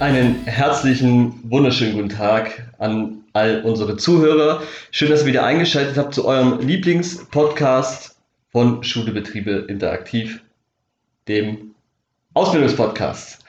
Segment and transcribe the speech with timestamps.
[0.00, 4.62] Einen herzlichen, wunderschönen guten Tag an all unsere Zuhörer.
[4.92, 8.16] Schön, dass ihr wieder eingeschaltet habt zu eurem Lieblingspodcast
[8.50, 10.42] von Schule Betriebe Interaktiv,
[11.28, 11.74] dem
[12.32, 13.44] Ausbildungspodcast.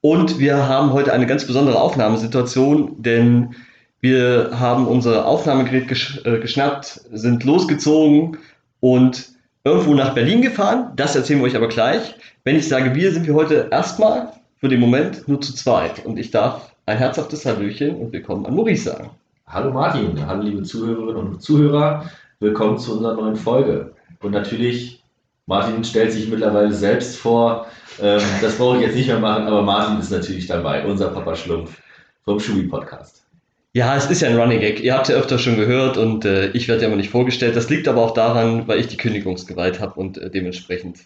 [0.00, 3.54] Und wir haben heute eine ganz besondere Aufnahmesituation, denn
[4.00, 8.38] wir haben unser Aufnahmegerät gesch äh, geschnappt, sind losgezogen
[8.80, 9.28] und
[9.62, 10.92] irgendwo nach Berlin gefahren.
[10.96, 12.14] Das erzählen wir euch aber gleich.
[12.44, 16.06] Wenn ich sage wir, sind wir heute erstmal für den Moment nur zu zweit.
[16.06, 19.10] Und ich darf ein herzhaftes Hallöchen und willkommen an Maurice sagen.
[19.48, 22.08] Hallo Martin, hallo liebe Zuhörerinnen und Zuhörer.
[22.38, 23.92] Willkommen zu unserer neuen Folge.
[24.20, 25.02] Und natürlich,
[25.46, 27.66] Martin stellt sich mittlerweile selbst vor.
[28.00, 31.34] Ähm, das brauche ich jetzt nicht mehr machen, aber Martin ist natürlich dabei, unser Papa
[31.34, 31.82] Schlumpf
[32.24, 33.24] vom Schubi Podcast.
[33.72, 34.78] Ja, es ist ja ein Running Gag.
[34.78, 37.56] Ihr habt ja öfter schon gehört und äh, ich werde ja immer nicht vorgestellt.
[37.56, 41.00] Das liegt aber auch daran, weil ich die Kündigungsgewalt habe und äh, dementsprechend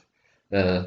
[0.50, 0.82] äh,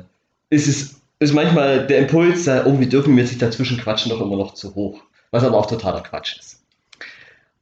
[0.52, 4.38] ist es ist manchmal der Impuls, oh, wir dürfen jetzt nicht dazwischen quatschen, doch immer
[4.38, 5.02] noch zu hoch.
[5.32, 6.64] Was aber auch totaler Quatsch ist.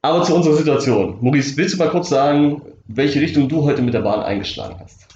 [0.00, 1.18] Aber zu unserer Situation.
[1.20, 5.08] Maurice, willst du mal kurz sagen, welche Richtung du heute mit der Bahn eingeschlagen hast?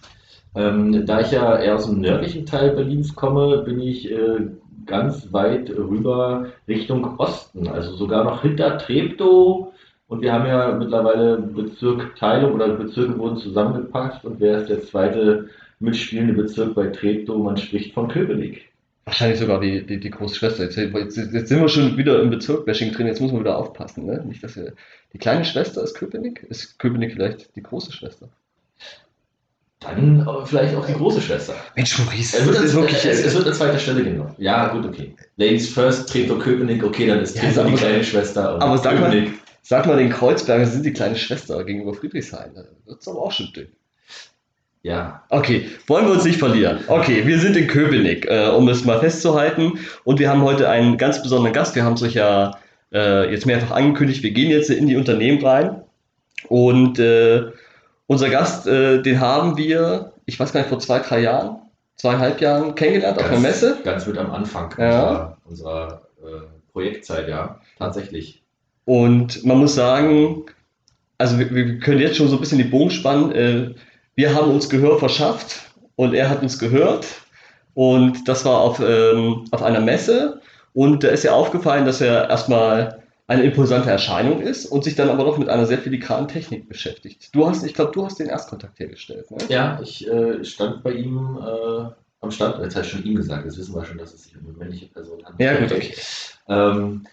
[0.54, 4.48] Ähm, da ich ja eher aus dem nördlichen Teil Berlins komme, bin ich äh,
[4.84, 9.72] ganz weit rüber Richtung Osten, also sogar noch hinter Treptow.
[10.08, 15.48] Und wir haben ja mittlerweile Bezirkteilung oder Bezirke wurden zusammengepackt und wer ist der zweite
[15.82, 17.42] mitspielende Bezirk bei Treptow?
[17.42, 18.72] Man spricht von Köpenick.
[19.04, 20.64] Wahrscheinlich sogar die, die, die große Schwester.
[20.64, 24.06] Jetzt, jetzt, jetzt, sind wir schon wieder im Bezirk-Bashing drin, jetzt muss man wieder aufpassen.
[24.06, 24.24] Ne?
[24.26, 24.74] Nicht, dass wir,
[25.12, 26.44] die kleine Schwester ist Köpenick?
[26.48, 28.28] Ist Köpenick vielleicht die große Schwester?
[29.80, 31.54] Dann aber vielleicht auch die große Schwester.
[31.74, 34.34] Mensch, Maurice, es wird, das wirklich, es, es wird an zweiter Stelle genommen.
[34.38, 35.16] Ja, gut, okay.
[35.36, 38.62] Ladies first, Treptow Köpenick, okay, dann ist Treptow ja, die kleine Schwester.
[38.62, 39.26] aber sag mal,
[39.62, 42.52] sag mal den Kreuzberger sind die kleine Schwester gegenüber Friedrichshain.
[42.86, 43.68] Das ist aber auch schon dünn.
[44.82, 45.22] Ja.
[45.28, 46.80] Okay, wollen wir uns nicht verlieren.
[46.88, 49.78] Okay, wir sind in Köpenick, äh, um es mal festzuhalten.
[50.04, 51.76] Und wir haben heute einen ganz besonderen Gast.
[51.76, 52.58] Wir haben es euch ja
[52.92, 54.24] äh, jetzt mehrfach angekündigt.
[54.24, 55.82] Wir gehen jetzt in die Unternehmen rein.
[56.48, 57.44] Und äh,
[58.08, 61.58] unser Gast, äh, den haben wir, ich weiß gar nicht, vor zwei, drei Jahren,
[61.94, 63.78] zweieinhalb Jahren kennengelernt ganz, auf einer Messe.
[63.84, 64.98] Ganz mit am Anfang ja.
[64.98, 68.42] unserer, unserer äh, Projektzeit, ja, tatsächlich.
[68.84, 70.46] Und man muss sagen,
[71.18, 73.76] also wir, wir, können jetzt schon so ein bisschen die Bogen spannen.
[74.14, 77.06] Wir haben uns Gehör verschafft und er hat uns gehört.
[77.74, 80.40] Und das war auf, ähm, auf einer Messe.
[80.74, 85.08] Und da ist ja aufgefallen, dass er erstmal eine imposante Erscheinung ist und sich dann
[85.08, 87.34] aber noch mit einer sehr filigranen Technik beschäftigt.
[87.34, 89.30] Du hast, ich glaube, du hast den Erstkontakt hergestellt.
[89.30, 89.38] Ne?
[89.48, 91.90] Ja, ich äh, stand bei ihm äh,
[92.20, 94.36] am Stand, jetzt habe ich schon ihm gesagt, jetzt wissen wir schon, dass es sich
[94.36, 95.40] um eine männliche Person handelt.
[95.40, 95.94] Ja, gut, okay.
[96.48, 97.06] Ähm,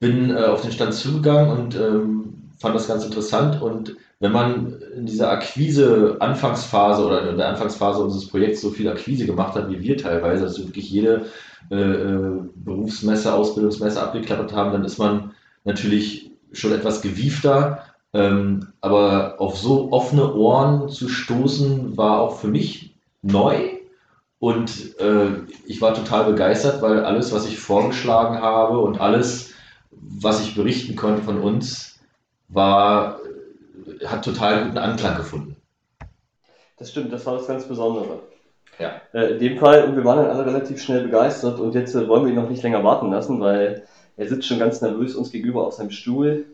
[0.00, 4.82] bin äh, auf den Stand zugegangen und ähm, fand das ganz interessant und wenn man
[4.96, 9.80] in dieser Akquise-Anfangsphase oder in der Anfangsphase unseres Projekts so viel Akquise gemacht hat wie
[9.80, 11.26] wir teilweise, also wirklich jede
[11.70, 15.32] äh, äh, Berufsmesse, Ausbildungsmesse abgeklappert haben, dann ist man
[15.64, 17.84] natürlich schon etwas gewiefter.
[18.12, 23.70] Ähm, aber auf so offene Ohren zu stoßen, war auch für mich neu.
[24.40, 25.26] Und äh,
[25.66, 29.52] ich war total begeistert, weil alles, was ich vorgeschlagen habe und alles,
[29.90, 31.87] was ich berichten konnte von uns,
[32.48, 33.20] war
[34.04, 35.56] hat total guten Anklang gefunden.
[36.78, 38.20] Das stimmt, das war das ganz Besondere.
[38.78, 39.00] Ja.
[39.12, 42.06] Äh, in dem Fall, und wir waren dann alle relativ schnell begeistert und jetzt äh,
[42.08, 43.82] wollen wir ihn noch nicht länger warten lassen, weil
[44.16, 46.46] er sitzt schon ganz nervös uns gegenüber auf seinem Stuhl,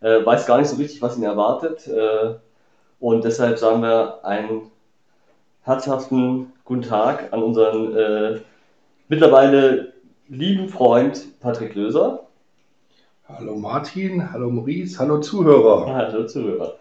[0.00, 2.34] äh, weiß gar nicht so richtig, was ihn erwartet äh,
[3.00, 4.70] und deshalb sagen wir einen
[5.62, 8.40] herzhaften guten Tag an unseren äh,
[9.08, 9.92] mittlerweile
[10.28, 12.28] lieben Freund Patrick Löser.
[13.38, 15.86] Hallo Martin, hallo Maurice, hallo Zuhörer.
[15.94, 16.74] Hallo Zuhörer.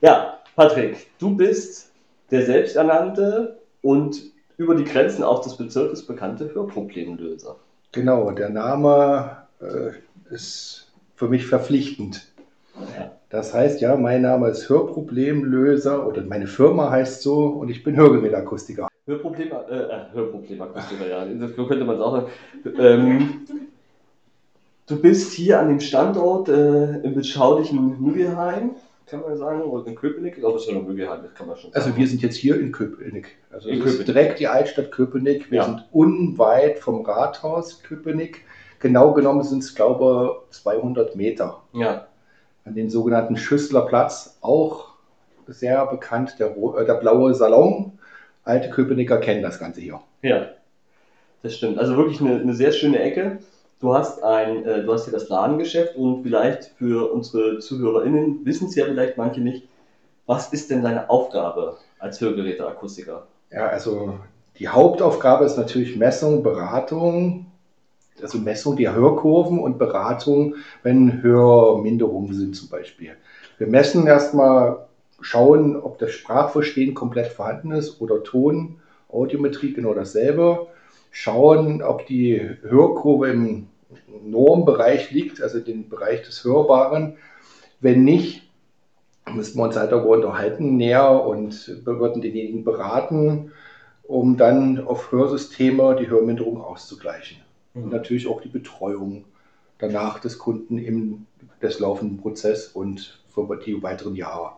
[0.00, 1.92] Ja, Patrick, du bist
[2.30, 4.22] der selbsternannte und
[4.56, 7.56] über die Grenzen auch des Bezirkes bekannte Hörproblemlöser.
[7.92, 12.32] Genau, der Name äh, ist für mich verpflichtend.
[12.74, 13.12] Ja.
[13.28, 17.96] Das heißt, ja, mein Name ist Hörproblemlöser oder meine Firma heißt so und ich bin
[17.96, 18.88] Hörgerätakustiker.
[19.04, 22.28] Hörproblem, äh, äh Hörproblemakustiker, ja, so könnte man es auch.
[22.78, 23.46] Ähm,
[24.88, 28.72] du bist hier an dem Standort äh, im beschaulichen Mügelheim
[29.08, 30.34] kann man sagen, oder in Köpenick?
[30.34, 31.92] Ich glaube, es ist ja noch Möglichkeit, das kann man schon also sagen.
[31.92, 33.36] Also wir sind jetzt hier in Köpenick.
[33.50, 34.06] Also in Köpenick.
[34.06, 35.50] direkt die Altstadt Köpenick.
[35.50, 35.64] Wir ja.
[35.64, 38.44] sind unweit vom Rathaus Köpenick.
[38.80, 41.62] Genau genommen sind es, glaube ich, 200 Meter.
[41.72, 42.06] Ja.
[42.64, 44.88] An den sogenannten Schüsslerplatz, auch
[45.46, 47.98] sehr bekannt, der, äh, der blaue Salon.
[48.44, 50.00] Alte Köpenicker kennen das Ganze hier.
[50.22, 50.48] Ja,
[51.42, 51.78] das stimmt.
[51.78, 53.38] Also wirklich eine, eine sehr schöne Ecke.
[53.80, 58.68] Du hast ein, äh, du hast hier das Ladengeschäft und vielleicht für unsere ZuhörerInnen wissen
[58.68, 59.68] es ja vielleicht manche nicht.
[60.26, 63.26] Was ist denn deine Aufgabe als Hörgeräteakustiker?
[63.50, 64.18] Ja, also
[64.58, 67.46] die Hauptaufgabe ist natürlich Messung, Beratung
[68.22, 73.12] also Messung der Hörkurven und Beratung, wenn Hörminderungen sind zum Beispiel.
[73.58, 74.86] Wir messen erstmal,
[75.20, 78.76] schauen, ob das Sprachverstehen komplett vorhanden ist oder Ton,
[79.08, 80.68] Audiometrie genau dasselbe.
[81.10, 83.68] Schauen, ob die Hörkurve im
[84.22, 87.16] Normbereich liegt, also den Bereich des Hörbaren.
[87.80, 88.42] Wenn nicht,
[89.32, 93.52] müssten wir uns halt darüber unterhalten näher und würden denjenigen beraten,
[94.04, 97.38] um dann auf Hörsysteme die Hörminderung auszugleichen.
[97.74, 97.84] Mhm.
[97.84, 99.24] Und natürlich auch die Betreuung
[99.78, 101.26] danach des Kunden im
[101.62, 104.52] des laufenden Prozess und für die weiteren Jahre.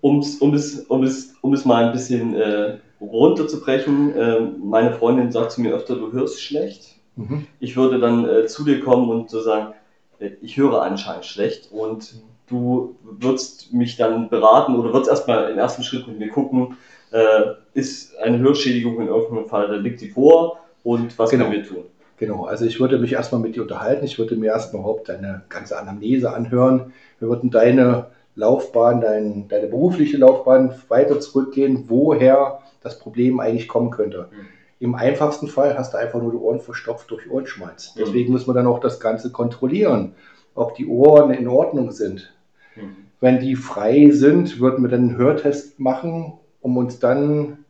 [0.00, 5.32] Um's, um, es, um, es, um es mal ein bisschen äh, runterzubrechen, äh, meine Freundin
[5.32, 6.96] sagt zu mir öfter, du hörst schlecht.
[7.16, 7.46] Mhm.
[7.60, 9.74] Ich würde dann äh, zu dir kommen und so sagen,
[10.18, 12.14] äh, ich höre anscheinend schlecht und
[12.48, 16.76] du würdest mich dann beraten oder würdest erstmal im ersten Schritt mit mir gucken,
[17.10, 21.44] äh, ist eine Hörschädigung in irgendeinem Fall, da liegt die vor und was genau.
[21.44, 21.84] können wir tun?
[22.18, 25.42] Genau, also ich würde mich erstmal mit dir unterhalten, ich würde mir erstmal überhaupt deine
[25.50, 26.94] ganze Anamnese anhören.
[27.18, 28.06] Wir würden deine
[28.36, 34.28] Laufbahn, dein, deine berufliche Laufbahn weiter zurückgehen, woher das Problem eigentlich kommen könnte.
[34.30, 34.46] Mhm.
[34.78, 37.94] Im einfachsten Fall hast du einfach nur die Ohren verstopft durch Ohrenschmalz.
[37.94, 38.00] Mhm.
[38.00, 40.14] Deswegen muss man dann auch das Ganze kontrollieren,
[40.54, 42.32] ob die Ohren in Ordnung sind.
[42.76, 42.96] Mhm.
[43.20, 47.64] Wenn die frei sind, würden wir dann einen Hörtest machen, um uns dann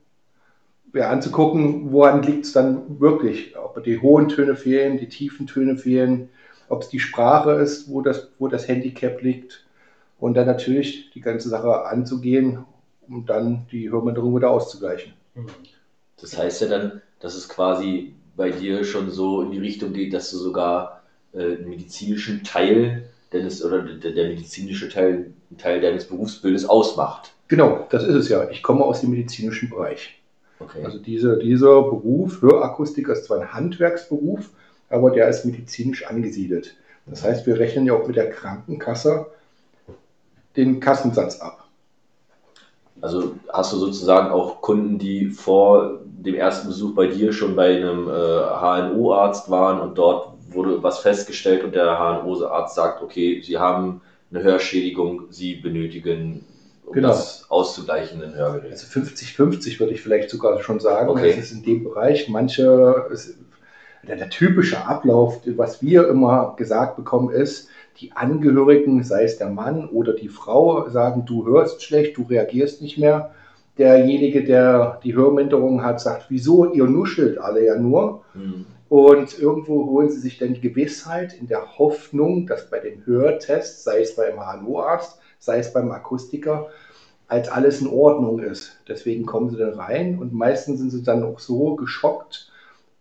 [0.93, 3.55] ja, anzugucken, woran liegt es dann wirklich.
[3.57, 6.31] Ob die hohen Töne fehlen, die tiefen Töne fehlen,
[6.69, 9.66] ob es die Sprache ist, wo das, wo das Handicap liegt.
[10.19, 12.65] Und dann natürlich die ganze Sache anzugehen,
[13.09, 15.13] um dann die Hörminderung wieder auszugleichen.
[16.21, 20.13] Das heißt ja dann, dass es quasi bei dir schon so in die Richtung geht,
[20.13, 21.03] dass du sogar
[21.33, 27.33] äh, einen medizinischen Teil deines oder der, der medizinische Teil, Teil deines Berufsbildes ausmacht.
[27.49, 28.49] Genau, das ist es ja.
[28.51, 30.21] Ich komme aus dem medizinischen Bereich.
[30.59, 30.85] Okay.
[30.85, 34.51] Also diese, dieser Beruf, Hörakustiker, ist zwar ein Handwerksberuf,
[34.89, 36.77] aber der ist medizinisch angesiedelt.
[37.07, 39.27] Das heißt, wir rechnen ja auch mit der Krankenkasse
[40.57, 41.65] den Kassensatz ab.
[43.01, 47.77] Also hast du sozusagen auch Kunden, die vor dem ersten Besuch bei dir schon bei
[47.77, 53.59] einem äh, HNO-Arzt waren und dort wurde was festgestellt und der HNO-Arzt sagt, okay, Sie
[53.59, 54.01] haben
[54.31, 56.45] eine Hörschädigung, Sie benötigen
[56.87, 57.09] um genau.
[57.09, 58.73] das auszugleichen in Hörgerät.
[58.73, 61.09] Also 50-50 würde ich vielleicht sogar schon sagen.
[61.09, 61.31] Okay.
[61.31, 62.29] Das ist in dem Bereich.
[62.29, 63.07] Manche,
[64.07, 67.69] der, der, typische Ablauf, was wir immer gesagt bekommen, ist,
[68.01, 72.83] die Angehörigen, sei es der Mann oder die Frau, sagen, du hörst schlecht, du reagierst
[72.83, 73.35] nicht mehr.
[73.79, 78.23] Derjenige, der die Hörminderung hat, sagt, wieso, ihr nuschelt alle ja nur.
[78.35, 78.67] Mhm.
[78.89, 83.85] Und irgendwo holen sie sich dann die Gewissheit in der Hoffnung, dass bei den Hörtests,
[83.85, 86.69] sei es beim HNO-Arzt, sei es beim Akustiker,
[87.29, 88.79] als alles in Ordnung ist.
[88.87, 92.53] Deswegen kommen sie dann rein und meistens sind sie dann auch so geschockt,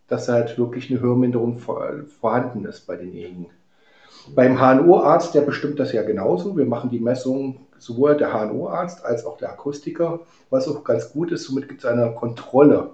[0.08, 3.46] dass halt wirklich eine Hörminderung vorhanden ist bei denjenigen.
[4.34, 6.56] Beim HNO-Arzt, der bestimmt das ja genauso.
[6.56, 10.20] Wir machen die Messung sowohl der HNO-Arzt als auch der Akustiker,
[10.50, 11.44] was auch ganz gut ist.
[11.44, 12.90] Somit gibt es eine Kontrolle,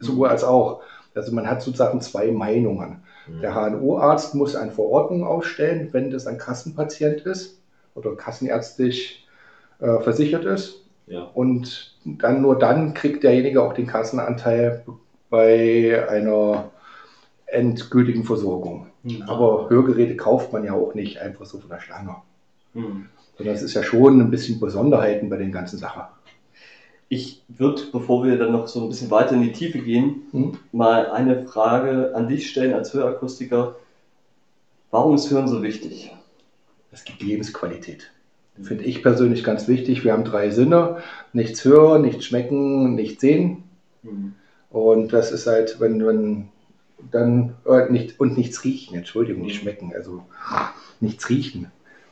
[0.00, 0.82] sowohl als auch.
[1.14, 3.02] Also man hat sozusagen zwei Meinungen.
[3.28, 3.40] Mhm.
[3.40, 7.60] Der HNO-Arzt muss eine Verordnung ausstellen, wenn das ein Kassenpatient ist
[7.94, 9.26] oder kassenärztlich
[9.80, 10.84] äh, versichert ist.
[11.06, 11.22] Ja.
[11.34, 14.84] Und dann nur dann kriegt derjenige auch den Kassenanteil
[15.30, 16.70] bei einer
[17.46, 18.88] endgültigen Versorgung.
[19.04, 19.22] Mhm.
[19.22, 22.16] Aber Hörgeräte kauft man ja auch nicht einfach so von der Stange.
[22.72, 23.06] Mhm.
[23.36, 26.02] Sondern es ist ja schon ein bisschen Besonderheiten bei den ganzen Sachen.
[27.08, 30.58] Ich würde, bevor wir dann noch so ein bisschen weiter in die Tiefe gehen, mhm.
[30.72, 33.76] mal eine Frage an dich stellen als Hörakustiker.
[34.90, 36.12] Warum ist Hören so wichtig?
[36.90, 38.10] Es gibt Lebensqualität.
[38.62, 40.04] Finde ich persönlich ganz wichtig.
[40.04, 40.98] Wir haben drei Sinne:
[41.32, 43.64] nichts hören, nichts schmecken, nichts sehen.
[44.02, 44.34] Mhm.
[44.70, 46.48] Und das ist halt, wenn, wenn
[47.10, 49.62] dann äh, nicht, und nichts riechen, Entschuldigung, nicht mhm.
[49.62, 50.22] schmecken, also
[51.00, 51.70] nichts riechen.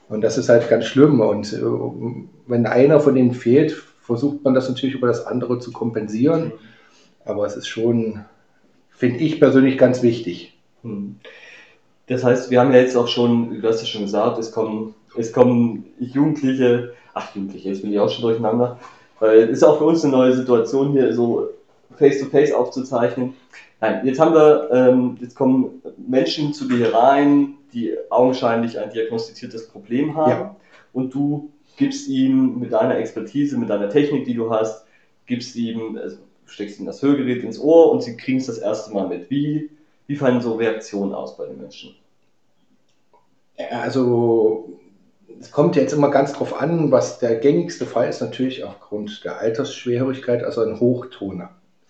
[0.09, 1.21] Und das ist halt ganz schlimm.
[1.21, 1.63] Und äh,
[2.47, 6.47] wenn einer von denen fehlt, versucht man das natürlich über das andere zu kompensieren.
[6.47, 6.53] Mhm.
[7.25, 8.25] Aber es ist schon,
[8.91, 10.59] finde ich persönlich ganz wichtig.
[10.83, 11.17] Mhm.
[12.09, 14.95] Das heißt, wir haben ja jetzt auch schon, du hast ja schon gesagt, es kommen,
[15.17, 18.79] es kommen Jugendliche, ach Jugendliche, jetzt bin ich auch schon durcheinander,
[19.21, 21.49] weil es ist auch für uns eine neue Situation hier so
[21.97, 23.35] face-to-face -face aufzuzeichnen.
[23.83, 29.69] Nein, jetzt haben wir, ähm, jetzt kommen Menschen zu dir rein, die augenscheinlich ein diagnostiziertes
[29.69, 30.57] Problem haben ja.
[30.93, 34.87] und du gibst ihm mit deiner Expertise, mit deiner Technik, die du hast,
[35.27, 38.95] gibst ihm, also steckst ihm das Hörgerät ins Ohr und sie kriegen es das erste
[38.95, 39.29] Mal mit.
[39.31, 39.69] Wie
[40.07, 41.97] wie fallen so Reaktionen aus bei den Menschen?
[43.71, 44.79] Also
[45.41, 49.39] es kommt jetzt immer ganz drauf an, was der gängigste Fall ist, natürlich aufgrund der
[49.39, 50.79] Altersschwerhörigkeit, also ein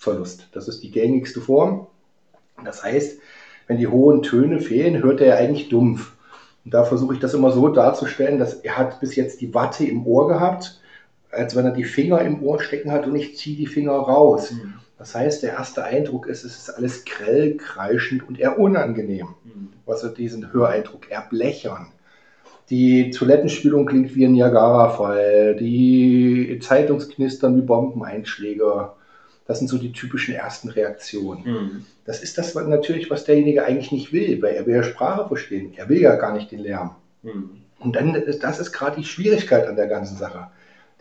[0.03, 0.49] Hochtonerverlust.
[0.53, 1.87] Das ist die gängigste Form.
[2.65, 3.19] Das heißt,
[3.67, 6.13] wenn die hohen Töne fehlen, hört er ja eigentlich dumpf.
[6.65, 9.85] Und da versuche ich das immer so darzustellen, dass er hat bis jetzt die Watte
[9.85, 10.81] im Ohr gehabt,
[11.31, 14.53] als wenn er die Finger im Ohr stecken hat und ich ziehe die Finger raus.
[14.53, 14.75] Mhm.
[14.99, 19.71] Das heißt, der erste Eindruck ist, es ist alles grell, kreischend und eher unangenehm, Mhm.
[19.87, 21.89] was er diesen Höreindruck eher blechern.
[22.71, 28.91] Die Toilettenspülung klingt wie ein Niagara-Fall, die Zeitungsknistern wie Bombeneinschläge.
[29.53, 31.45] Das sind so die typischen ersten Reaktionen.
[31.45, 31.85] Mhm.
[32.07, 35.29] Das ist das was natürlich, was derjenige eigentlich nicht will, weil er will ja Sprache
[35.29, 35.75] verstehen.
[35.77, 36.93] Er will ja gar nicht den Lärm.
[37.23, 37.51] Mhm.
[37.79, 40.47] Und dann, das ist gerade die Schwierigkeit an der ganzen Sache.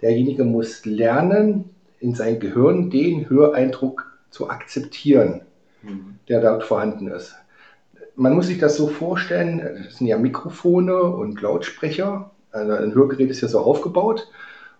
[0.01, 1.69] Derjenige muss lernen,
[2.01, 5.43] in sein Gehirn den Höreindruck zu akzeptieren,
[5.81, 6.15] Mhm.
[6.27, 7.33] der dort vorhanden ist.
[8.17, 12.31] Man muss sich das so vorstellen, das sind ja Mikrofone und Lautsprecher.
[12.51, 14.27] Also ein Hörgerät ist ja so aufgebaut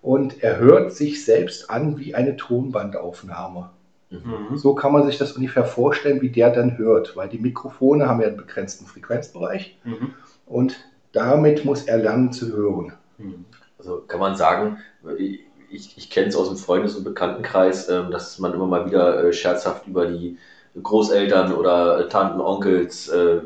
[0.01, 3.69] und er hört sich selbst an wie eine Tonbandaufnahme.
[4.09, 4.57] Mhm.
[4.57, 8.21] So kann man sich das ungefähr vorstellen, wie der dann hört, weil die Mikrofone haben
[8.21, 10.13] ja einen begrenzten Frequenzbereich Mhm.
[10.45, 10.77] und
[11.13, 12.93] damit muss er lernen zu hören.
[13.17, 13.45] Mhm.
[13.77, 14.77] Also kann man sagen,
[15.17, 19.23] ich, ich kenne es aus dem Freundes- und Bekanntenkreis, ähm, dass man immer mal wieder
[19.23, 20.37] äh, scherzhaft über die
[20.81, 23.41] Großeltern oder Tanten, Onkels, äh,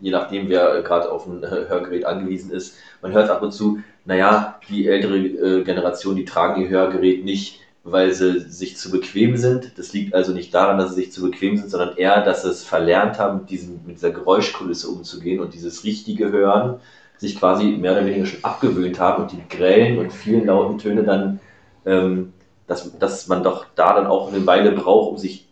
[0.00, 3.52] je, nachdem, wer äh, gerade auf ein äh, Hörgerät angewiesen ist, man hört ab und
[3.52, 8.90] zu, naja, die ältere äh, Generation, die tragen ihr Hörgerät nicht, weil sie sich zu
[8.90, 9.78] bequem sind.
[9.78, 12.50] Das liegt also nicht daran, dass sie sich zu bequem sind, sondern eher, dass sie
[12.50, 16.80] es verlernt haben, mit, diesem, mit dieser Geräuschkulisse umzugehen und dieses richtige Hören
[17.16, 21.04] sich quasi mehr oder weniger schon abgewöhnt haben und die grellen und vielen lauten Töne
[21.04, 21.40] dann,
[21.84, 22.32] ähm,
[22.66, 25.46] dass, dass man doch da dann auch eine Weile braucht, um sich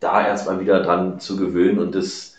[0.00, 2.33] da erstmal wieder dran zu gewöhnen und das,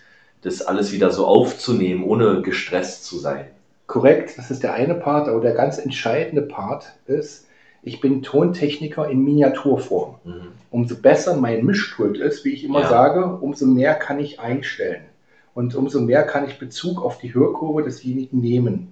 [0.46, 3.46] das alles wieder so aufzunehmen, ohne gestresst zu sein.
[3.88, 7.46] Korrekt, das ist der eine Part, aber der ganz entscheidende Part ist,
[7.84, 10.16] ich bin Tontechniker in Miniaturform.
[10.24, 10.48] Mhm.
[10.72, 12.90] Umso besser mein Mischpult ist, wie ich immer Ja.
[12.90, 15.04] sage, umso mehr kann ich einstellen.
[15.54, 18.92] Und umso mehr kann ich Bezug auf die Hörkurve desjenigen nehmen.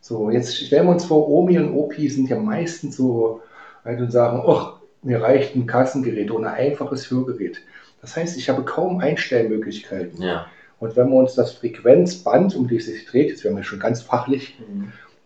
[0.00, 3.40] So, jetzt stellen wir uns vor, Omi und Opi sind ja meistens so,
[3.84, 4.72] halt und sagen, oh,
[5.02, 7.60] mir reicht ein Kassengerät oder ein einfaches Hörgerät.
[8.00, 10.20] Das heißt, ich habe kaum Einstellmöglichkeiten.
[10.20, 10.46] Ja.
[10.82, 13.78] Und wenn wir uns das Frequenzband, um das es sich dreht, jetzt werden wir schon
[13.78, 14.58] ganz fachlich,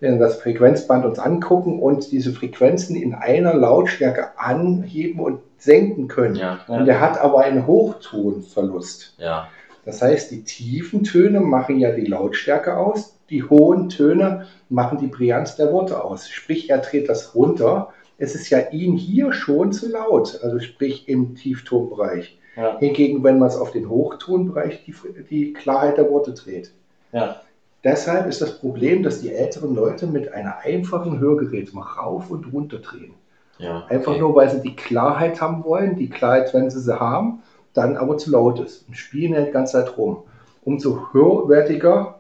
[0.00, 6.08] wenn wir das Frequenzband uns angucken und diese Frequenzen in einer Lautstärke anheben und senken
[6.08, 6.34] können.
[6.34, 6.60] Ja.
[6.68, 9.14] Und der hat aber einen Hochtonverlust.
[9.16, 9.48] Ja.
[9.86, 15.06] Das heißt, die tiefen Töne machen ja die Lautstärke aus, die hohen Töne machen die
[15.06, 16.28] Brillanz der Worte aus.
[16.28, 17.94] Sprich, er dreht das runter.
[18.18, 22.38] Es ist ja ihm hier schon zu laut, also sprich im Tieftonbereich.
[22.56, 22.78] Ja.
[22.78, 24.94] Hingegen, wenn man es auf den Hochtonbereich die,
[25.28, 26.72] die Klarheit der Worte dreht.
[27.12, 27.40] Ja.
[27.84, 32.52] Deshalb ist das Problem, dass die älteren Leute mit einem einfachen Hörgerät mal rauf und
[32.52, 33.14] runter drehen.
[33.58, 33.86] Ja.
[33.88, 34.20] Einfach okay.
[34.20, 37.42] nur, weil sie die Klarheit haben wollen, die Klarheit, wenn sie sie haben,
[37.74, 38.88] dann aber zu laut ist.
[38.88, 40.24] Und spielen ja die ganze Zeit rum.
[40.64, 42.18] Umso höherwertiger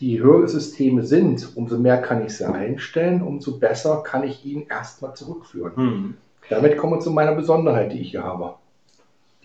[0.00, 5.14] die Hörsysteme sind, umso mehr kann ich sie einstellen, umso besser kann ich ihn erstmal
[5.14, 5.72] zurückführen.
[5.76, 6.14] Mhm.
[6.50, 8.54] Damit kommen wir zu meiner Besonderheit, die ich hier habe.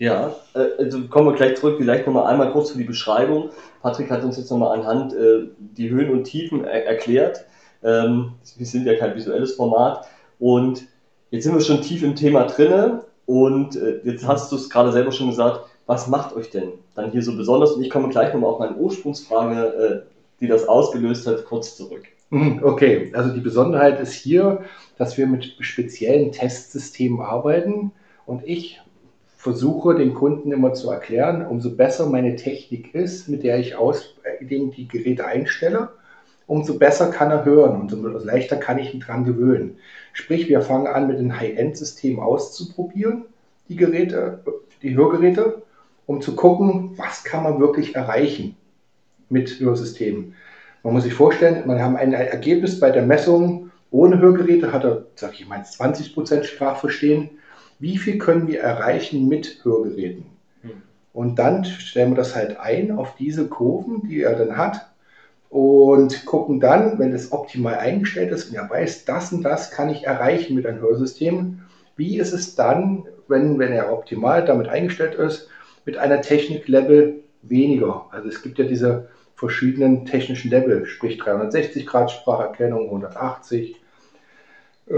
[0.00, 3.50] Ja, äh, also kommen wir gleich zurück, vielleicht nochmal einmal kurz für die Beschreibung.
[3.82, 7.44] Patrick hat uns jetzt nochmal anhand äh, die Höhen und Tiefen er erklärt.
[7.84, 10.06] Ähm, wir sind ja kein visuelles Format
[10.38, 10.86] und
[11.30, 14.90] jetzt sind wir schon tief im Thema drinne und äh, jetzt hast du es gerade
[14.90, 17.72] selber schon gesagt, was macht euch denn dann hier so besonders?
[17.72, 22.04] Und ich komme gleich nochmal auf meine Ursprungsfrage, äh, die das ausgelöst hat, kurz zurück.
[22.30, 24.62] Mhm, Okay, also die Besonderheit ist hier,
[24.96, 27.92] dass wir mit speziellen Testsystemen arbeiten
[28.24, 28.80] und ich
[29.40, 34.14] versuche den Kunden immer zu erklären, umso besser meine Technik ist, mit der ich aus,
[34.22, 35.88] äh, den die Geräte einstelle,
[36.46, 39.78] umso besser kann er hören und umso leichter kann ich ihn dran gewöhnen.
[40.12, 43.24] Sprich, wir fangen an mit dem High-End-System auszuprobieren,
[43.70, 44.44] die Geräte,
[44.82, 45.62] die Hörgeräte,
[46.04, 48.56] um zu gucken, was kann man wirklich erreichen
[49.30, 50.34] mit Hörsystemen.
[50.82, 55.06] Man muss sich vorstellen, man haben ein Ergebnis bei der Messung ohne Hörgeräte, hat er,
[55.14, 57.30] sag ich mal, 20% Sprachverstehen.
[57.80, 60.26] Wie viel können wir erreichen mit Hörgeräten?
[60.62, 60.82] Hm.
[61.12, 64.86] Und dann stellen wir das halt ein auf diese Kurven, die er dann hat
[65.48, 69.90] und gucken dann, wenn es optimal eingestellt ist und er weiß, das und das kann
[69.90, 71.62] ich erreichen mit einem Hörsystem,
[71.96, 75.48] wie ist es dann, wenn, wenn er optimal damit eingestellt ist,
[75.84, 78.06] mit einer Technik-Level weniger.
[78.10, 83.74] Also es gibt ja diese verschiedenen technischen Level, sprich 360 Grad Spracherkennung, 180,
[84.86, 84.92] äh,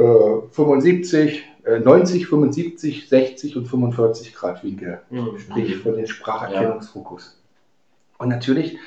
[0.51, 5.39] 75, äh, 90, 75, 60 und 45 Grad Winkel, Mhm.
[5.39, 7.41] sprich für den Spracherkennungsfokus.
[8.19, 8.79] Und natürlich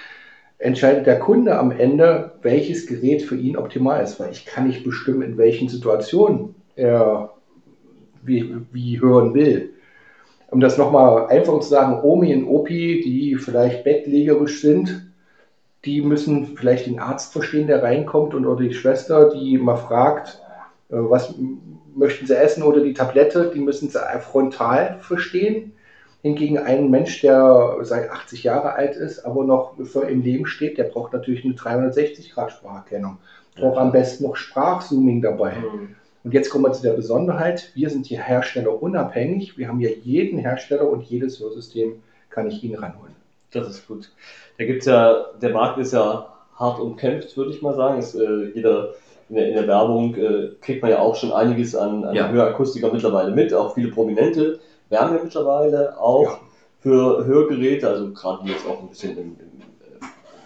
[0.57, 4.83] entscheidet der Kunde am Ende, welches Gerät für ihn optimal ist, weil ich kann nicht
[4.83, 7.31] bestimmen, in welchen Situationen er
[8.23, 9.71] wie, wie hören will.
[10.51, 15.11] um das nochmal einfach zu sagen, Omi und Opi, die vielleicht bettlägerisch sind,
[15.83, 20.41] die müssen vielleicht den Arzt verstehen, der reinkommt und oder die Schwester, die mal fragt,
[20.89, 21.33] äh, was
[21.95, 25.71] möchten sie essen oder die Tablette, die müssen sie frontal verstehen.
[26.21, 30.85] Hingegen ein Mensch, der seit 80 Jahre alt ist, aber noch im Leben steht, der
[30.85, 33.17] braucht natürlich eine 360-Grad-Spracherkennung.
[33.55, 35.53] Braucht am besten noch Sprachzooming dabei.
[35.55, 35.95] Mhm.
[36.23, 37.71] Und jetzt kommen wir zu der Besonderheit.
[37.75, 39.59] Wir sind hier Hersteller unabhängig.
[39.59, 43.13] Wir haben hier jeden Hersteller und jedes Hörsystem kann ich Ihnen ranholen.
[43.51, 44.11] Das ist gut.
[44.57, 47.99] Da gibt's ja, der Markt ist ja hart umkämpft, würde ich mal sagen.
[47.99, 48.95] Es, äh, jeder
[49.29, 52.29] in der, in der Werbung äh, kriegt man ja auch schon einiges an, an Ja.
[52.29, 53.53] Hörakustiker mittlerweile mit.
[53.53, 56.39] Auch viele Prominente werben ja mittlerweile auch Ja.
[56.79, 59.61] für Hörgeräte, also gerade die jetzt auch ein bisschen im, im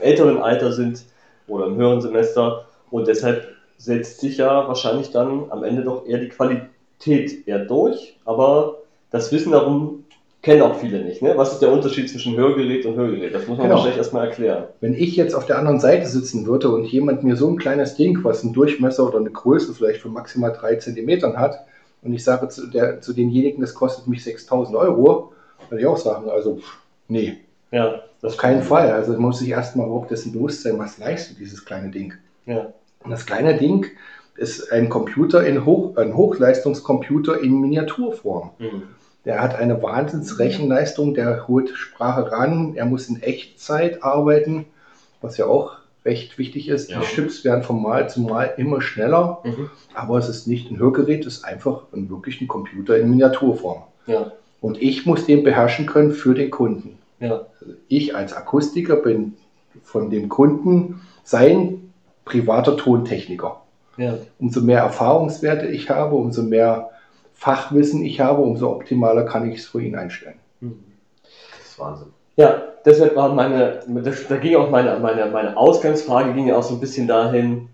[0.01, 1.03] äh, älteren Alter sind
[1.48, 2.65] oder im höheren Semester.
[2.89, 8.17] Und deshalb setzt sich ja wahrscheinlich dann am Ende doch eher die Qualität eher durch.
[8.25, 8.77] Aber
[9.12, 10.05] das Wissen darum
[10.41, 11.22] kennen auch viele nicht.
[11.22, 11.34] Ne?
[11.36, 13.34] Was ist der Unterschied zwischen Hörgerät und Hörgerät?
[13.34, 13.75] Das muss man Genau.
[13.75, 14.65] wahrscheinlich erstmal erklären.
[14.79, 17.96] Wenn ich jetzt auf der anderen Seite sitzen würde und jemand mir so ein kleines
[17.96, 21.65] Ding, was einen Durchmesser oder eine Größe vielleicht von maximal drei Zentimetern hat,
[22.01, 25.34] und ich sage zu, der, zu denjenigen, das kostet mich 6000 Euro,
[25.69, 26.77] würde ich auch sagen, also pff,
[27.10, 27.38] nee,
[27.72, 28.91] Ja, das auf keinen Fall.
[28.91, 32.13] Also muss ich erstmal überhaupt dessen bewusst sein, was leistet dieses kleine Ding.
[32.46, 32.67] Ja.
[33.03, 33.86] Und das kleine Ding
[34.38, 38.51] ist ein Computer in Hoch, ein Hochleistungscomputer in Miniaturform.
[38.60, 38.84] Mhm.
[39.25, 44.65] Der hat eine Wahnsinnsrechenleistung, der holt Sprache ran, er muss in Echtzeit arbeiten,
[45.21, 45.73] was ja auch
[46.05, 46.89] recht wichtig ist.
[46.89, 46.99] Ja.
[47.01, 49.69] Die Chips werden von Mal zu Mal immer schneller, Mhm.
[49.93, 53.83] aber es ist nicht ein Hörgerät, es ist einfach ein, wirklich ein Computer in Miniaturform.
[54.07, 56.97] Ja, Und ich muss den beherrschen können für den Kunden.
[57.19, 57.45] ja,
[57.89, 59.35] ich als Akustiker bin
[59.83, 61.91] von dem Kunden sein
[62.23, 63.61] privater Tontechniker.
[63.97, 64.17] ja.
[64.39, 66.91] Umso mehr Erfahrungswerte ich habe, umso mehr
[67.39, 70.39] Fachwissen ich habe, umso optimaler kann ich es für ihn einstellen.
[70.60, 70.84] Mhm.
[71.23, 72.08] Das ist Wahnsinn.
[72.36, 76.63] Ja, deshalb war meine, das, da ging auch meine, meine, meine Ausgangsfrage ging ja auch
[76.63, 77.69] so ein bisschen dahin,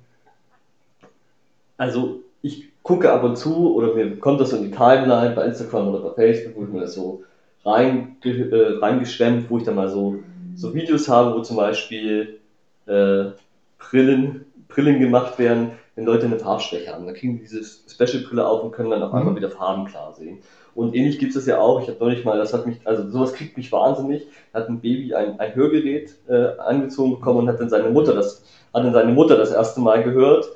[1.78, 5.46] also ich gucke ab und zu oder mir kommt das so in die Timeline bei
[5.46, 7.24] Instagram oder bei Facebook, wo ich mir das so
[7.66, 10.20] rein, äh, reingeschwemmt, wo ich dann mal so,
[10.56, 12.40] so Videos habe, wo zum Beispiel
[12.86, 13.32] äh,
[13.80, 17.06] Brillen, Brillen gemacht werden, wenn Leute eine Farbschwäche haben.
[17.06, 19.20] Dann kriegen die diese Special-Brille auf und können dann auf Mhm.
[19.20, 20.40] einmal wieder Farben klar sehen.
[20.74, 23.34] Und ähnlich gibt es ja auch, ich habe neulich mal, das hat mich, also sowas
[23.34, 27.60] kriegt mich wahnsinnig, da hat ein Baby ein, ein Hörgerät äh, angezogen bekommen und hat
[27.62, 30.50] dann seine Mutter das, hat dann seine Mutter das erste Mal gehört.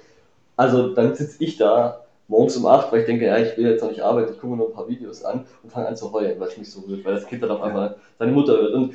[0.57, 3.81] Also dann sitze ich da morgens um 8, weil ich denke, ja, ich will jetzt
[3.81, 6.11] noch nicht arbeiten, ich gucke mir nur ein paar Videos an und fange an zu
[6.11, 8.73] heulen, weil es mich so rührt, weil das Kind dann auf einmal seine Mutter hört.
[8.73, 8.93] Und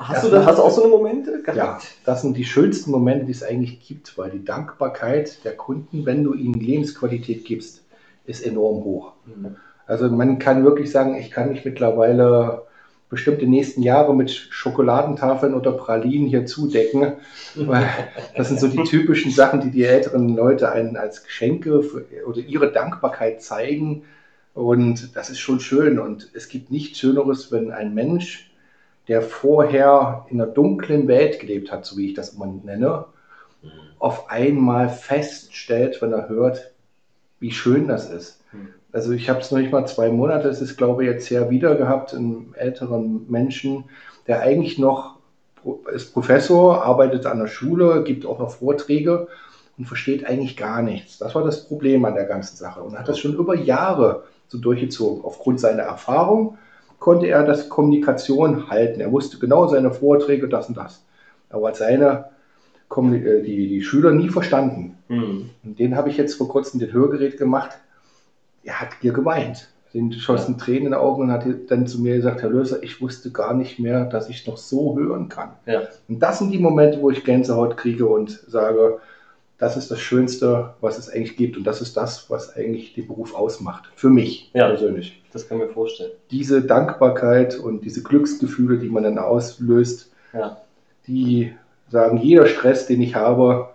[0.00, 1.56] hast Das du da, macht- hast du auch so eine Momente gehabt?
[1.56, 6.06] Ja, das sind die schönsten Momente, die es eigentlich gibt, weil die Dankbarkeit der Kunden,
[6.06, 7.84] wenn du ihnen Lebensqualität gibst,
[8.26, 9.12] ist enorm hoch.
[9.26, 9.56] Mhm.
[9.86, 12.62] Also man kann wirklich sagen, ich kann mich mittlerweile
[13.08, 17.14] bestimmt die nächsten Jahre mit Schokoladentafeln oder Pralinen hier zudecken.
[17.56, 17.88] Weil
[18.36, 22.38] das sind so die typischen Sachen, die die älteren Leute einen als Geschenke für, oder
[22.38, 24.04] ihre Dankbarkeit zeigen.
[24.54, 25.98] Und das ist schon schön.
[25.98, 28.49] Und es gibt nichts Schöneres, wenn ein Mensch,
[29.08, 33.06] der vorher in einer dunklen Welt gelebt hat, so wie ich das immer nenne,
[33.62, 33.68] Mhm.
[33.98, 36.72] auf einmal feststellt, wenn er hört,
[37.40, 38.40] wie schön das ist.
[38.52, 38.68] Hm.
[38.92, 41.50] Also ich habe es noch nicht mal zwei Monate, es ist glaube ich jetzt her
[41.50, 43.84] wieder gehabt, einen älteren Menschen,
[44.26, 45.16] der eigentlich noch
[45.92, 49.28] ist Professor, arbeitet an der Schule, gibt auch noch Vorträge
[49.76, 51.18] und versteht eigentlich gar nichts.
[51.18, 54.56] Das war das Problem an der ganzen Sache und hat das schon über Jahre so
[54.56, 55.22] durchgezogen.
[55.22, 56.56] Aufgrund seiner Erfahrung
[57.00, 59.00] konnte er das Kommunikation halten.
[59.00, 61.04] Er wusste genau seine Vorträge, das und das.
[61.48, 62.26] Aber hat seine
[62.96, 64.96] äh, die, die Schüler nie verstanden.
[65.08, 65.50] Mhm.
[65.64, 67.70] Und den habe ich jetzt vor kurzem den Hörgerät gemacht.
[68.62, 69.68] Er hat hier geweint.
[69.94, 73.00] Den schossen Tränen in die Augen und hat dann zu mir gesagt, Herr Löser, ich
[73.00, 75.50] wusste gar nicht mehr, dass ich noch so hören kann.
[75.66, 75.82] Ja.
[76.08, 78.98] Und das sind die Momente, wo ich Gänsehaut kriege und sage,
[79.60, 81.56] das ist das Schönste, was es eigentlich gibt.
[81.56, 83.84] Und das ist das, was eigentlich den Beruf ausmacht.
[83.94, 84.68] Für mich Ja.
[84.68, 85.22] persönlich.
[85.32, 86.12] Das kann ich mir vorstellen.
[86.30, 90.56] Diese Dankbarkeit und diese Glücksgefühle, die man dann auslöst, Ja.
[91.06, 91.52] die
[91.90, 93.68] sagen, jeder Stress, den ich habe,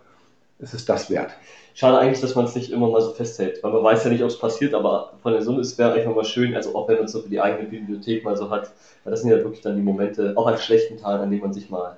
[0.60, 1.32] es ist das wert.
[1.76, 4.24] Schade eigentlich, dass man es nicht immer mal so festhält, weil man weiß ja nicht,
[4.24, 6.96] ob es passiert, aber von der Summe ist wäre einfach mal schön, also auch wenn
[6.96, 8.72] man es so für die eigene Bibliothek mal so hat,
[9.04, 11.54] weil das sind ja wirklich dann die Momente, auch an schlechten Tagen, an denen man
[11.54, 11.98] sich mal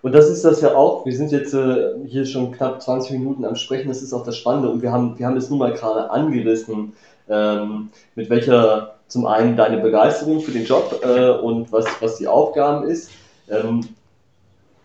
[0.01, 3.45] Und das ist das ja auch, wir sind jetzt äh, hier schon knapp 20 Minuten
[3.45, 5.73] am Sprechen, das ist auch das Spannende und wir haben, wir haben es nun mal
[5.73, 6.93] gerade angerissen,
[7.29, 12.29] ähm, mit welcher zum einen deine Begeisterung für den Job äh, und was, was die
[12.29, 13.11] Aufgaben ist.
[13.51, 13.81] Ähm,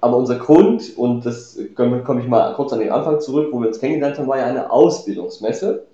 [0.01, 3.59] aber unser Grund, und das komme komm ich mal kurz an den Anfang zurück, wo
[3.61, 5.85] wir uns kennengelernt haben, war ja eine Ausbildungsmesse,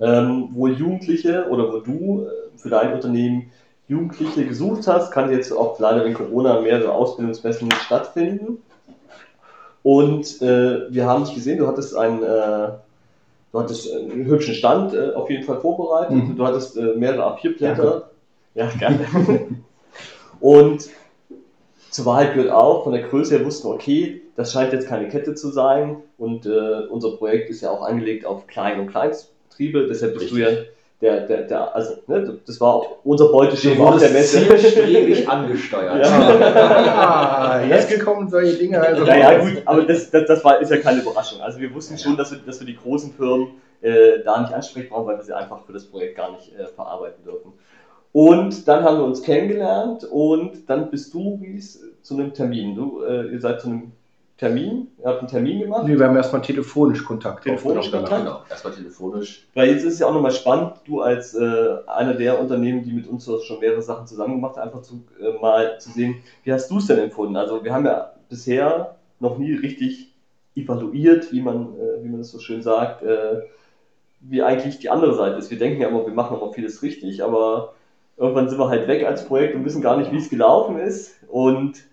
[0.00, 3.50] ähm, wo Jugendliche oder wo du äh, für dein Unternehmen
[3.88, 8.58] Jugendliche gesucht hast, kann jetzt auch leider wegen Corona mehrere Ausbildungsmessen nicht stattfinden.
[9.82, 12.68] Und äh, wir haben dich gesehen, du hattest einen, äh,
[13.52, 16.16] du hattest einen hübschen Stand äh, auf jeden Fall vorbereitet.
[16.16, 16.36] Mhm.
[16.36, 18.10] Du hattest äh, mehrere A4-Blätter.
[18.54, 19.06] Ja, gerne.
[20.40, 20.88] Und
[21.90, 25.08] zur Wahrheit gehört auch, von der Größe her wussten wir, okay, das scheint jetzt keine
[25.08, 25.96] Kette zu sein.
[26.16, 29.86] Und äh, unser Projekt ist ja auch angelegt auf Klein- und Kleinstbetriebe.
[29.86, 30.44] Deshalb bist Richtig.
[30.44, 30.58] du ja
[31.00, 34.48] der, der, der, also, ne, das war auch unser Beuteschema auf der Messe.
[34.48, 36.04] Zielstrebig angesteuert.
[36.04, 37.60] Ja.
[37.60, 38.80] ja, jetzt kommen solche Dinge.
[38.80, 41.40] Also ja, ja, gut, aber das, das, das war, ist ja keine Überraschung.
[41.40, 43.48] Also wir wussten schon, dass wir, dass wir die großen Firmen
[43.80, 46.66] äh, da nicht ansprechen brauchen, weil wir sie einfach für das Projekt gar nicht äh,
[46.66, 47.52] verarbeiten dürfen.
[48.12, 52.74] Und dann haben wir uns kennengelernt und dann bist du, Ries, zu einem Termin.
[52.74, 53.92] Du, äh, ihr seid zu einem
[54.38, 54.88] Termin?
[54.98, 55.86] Ihr habt einen Termin gemacht?
[55.86, 57.44] Nee, wir haben erstmal telefonisch Kontakt.
[57.44, 58.22] Telefonisch Kontakt?
[58.22, 59.46] Genau, erstmal telefonisch.
[59.54, 62.92] Weil jetzt ist es ja auch nochmal spannend, du als äh, einer der Unternehmen, die
[62.92, 66.52] mit uns schon mehrere Sachen zusammen gemacht haben, einfach zu, äh, mal zu sehen, wie
[66.52, 67.36] hast du es denn empfunden?
[67.36, 70.12] Also wir haben ja bisher noch nie richtig
[70.54, 73.42] evaluiert, wie man, äh, wie man das so schön sagt, äh,
[74.20, 75.50] wie eigentlich die andere Seite ist.
[75.50, 77.74] Wir denken ja immer, wir machen immer vieles richtig, aber
[78.18, 81.14] irgendwann sind wir halt weg als Projekt und wissen gar nicht, wie es gelaufen ist.
[81.28, 81.84] Und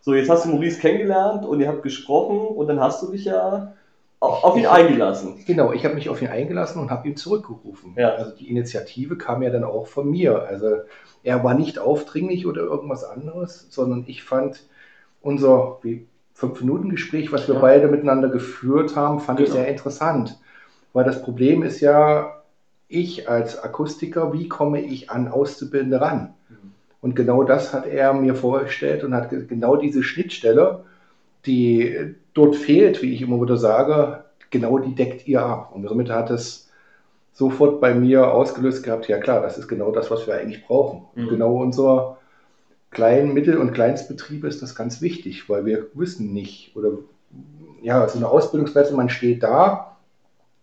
[0.00, 3.24] so, jetzt hast du Maurice kennengelernt und ihr habt gesprochen und dann hast du dich
[3.24, 3.72] ja
[4.20, 5.42] auf ihn eingelassen.
[5.46, 7.94] Genau, ich habe mich auf ihn eingelassen und habe ihn zurückgerufen.
[7.96, 8.10] Ja.
[8.10, 10.42] Also die Initiative kam ja dann auch von mir.
[10.42, 10.82] Also
[11.24, 14.64] er war nicht aufdringlich oder irgendwas anderes, sondern ich fand
[15.22, 15.78] unser
[16.34, 17.60] Fünf-Minuten-Gespräch, was wir ja.
[17.60, 19.48] beide miteinander geführt haben, fand genau.
[19.48, 20.38] ich sehr interessant.
[20.92, 22.41] Weil das Problem ist ja,
[22.92, 26.34] ich als Akustiker, wie komme ich an Auszubildende ran?
[27.00, 30.84] Und genau das hat er mir vorgestellt und hat genau diese Schnittstelle,
[31.46, 35.72] die dort fehlt, wie ich immer wieder sage, genau die deckt ihr ab.
[35.74, 36.70] Und somit hat es
[37.32, 41.02] sofort bei mir ausgelöst gehabt, ja klar, das ist genau das, was wir eigentlich brauchen.
[41.14, 41.28] Mhm.
[41.28, 42.18] Genau unser
[42.90, 46.90] Klein-, Mittel- und Kleinstbetriebe ist das ganz wichtig, weil wir wissen nicht, oder
[47.82, 49.91] ja, so eine Ausbildungsmesse, man steht da,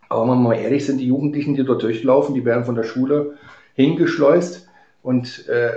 [0.09, 2.83] aber wenn wir mal ehrlich sind, die Jugendlichen, die dort durchlaufen, die werden von der
[2.83, 3.35] Schule
[3.75, 4.67] hingeschleust
[5.03, 5.71] und äh,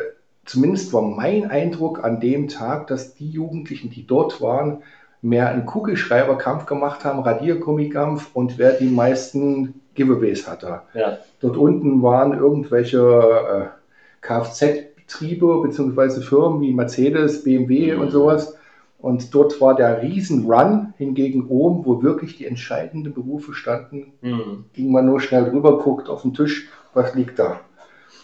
[0.45, 4.83] zumindest war mein Eindruck an dem Tag, dass die Jugendlichen, die dort waren,
[5.21, 10.81] mehr einen Kugelschreiberkampf gemacht haben, Radiergummikampf und wer die meisten Giveaways hatte.
[10.95, 11.19] Ja.
[11.41, 16.23] Dort unten waren irgendwelche äh, Kfz-Betriebe bzw.
[16.23, 18.01] Firmen wie Mercedes, BMW mhm.
[18.01, 18.57] und sowas.
[19.03, 24.67] Und dort war der Riesen-Run hingegen oben, wo wirklich die entscheidenden Berufe standen, mhm.
[24.73, 27.61] ging man nur schnell rüber, guckt auf den Tisch, was liegt da.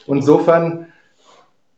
[0.06, 0.86] Und insofern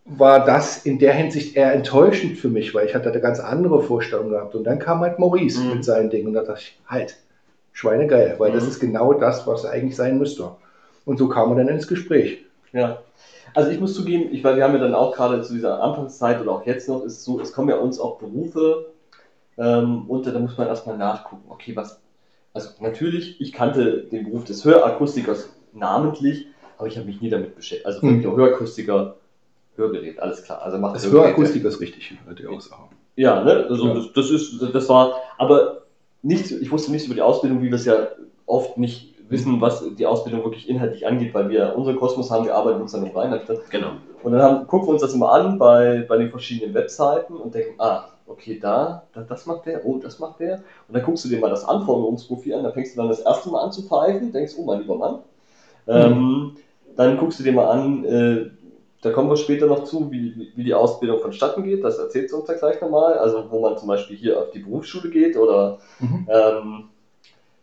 [0.04, 3.82] war das in der Hinsicht eher enttäuschend für mich, weil ich hatte eine ganz andere
[3.82, 4.54] Vorstellung gehabt.
[4.54, 5.76] Und dann kam halt Maurice mhm.
[5.76, 7.16] mit seinen Dingen und da dachte ich, halt,
[7.72, 8.54] Schweinegeil, weil mhm.
[8.54, 10.50] das ist genau das, was eigentlich sein müsste.
[11.06, 12.44] Und so kam man dann ins Gespräch.
[12.72, 12.98] Ja.
[13.54, 16.40] Also ich muss zugeben, ich, weil wir haben ja dann auch gerade zu dieser Anfangszeit
[16.40, 18.86] oder auch jetzt noch, ist so, es kommen ja uns auch Berufe
[19.58, 22.00] ähm, und da muss man erstmal nachgucken, okay, was,
[22.52, 26.46] also natürlich, ich kannte den Beruf des Hörakustikers namentlich,
[26.78, 27.86] aber ich habe mich nie damit beschäftigt.
[27.86, 28.36] Also wirklich mhm.
[28.36, 29.16] Hörakustiker
[29.76, 30.62] Hörgerät, alles klar.
[30.62, 32.82] Also macht das Hörakustik ist richtig, die Aussage.
[33.16, 33.66] Ja, ne?
[33.68, 33.94] also ja.
[33.94, 35.82] Das, das, ist, das war, aber
[36.22, 38.08] nicht, ich wusste nichts über die Ausbildung, wie wir es ja
[38.46, 42.54] oft nicht wissen, was die Ausbildung wirklich inhaltlich angeht, weil wir unseren Kosmos haben, wir
[42.54, 43.40] arbeiten uns dann nicht rein.
[43.70, 43.92] Genau.
[44.22, 47.54] Und dann haben, gucken wir uns das immer an bei, bei den verschiedenen Webseiten und
[47.54, 50.56] denken, ah, okay, da, da, das macht der, oh, das macht der.
[50.88, 53.50] Und dann guckst du dir mal das Anforderungsprofil an, da fängst du dann das erste
[53.50, 55.14] Mal an zu pfeifen, denkst, oh mein lieber Mann.
[55.86, 55.92] Mhm.
[55.94, 56.56] Ähm,
[56.96, 58.50] dann guckst du dir mal an, äh,
[59.02, 61.82] da kommen wir später noch zu, wie, wie die Ausbildung vonstatten geht.
[61.82, 63.14] Das erzählt sie uns ja gleich nochmal.
[63.14, 66.28] Also wo man zum Beispiel hier auf die Berufsschule geht oder mhm.
[66.28, 66.84] ähm,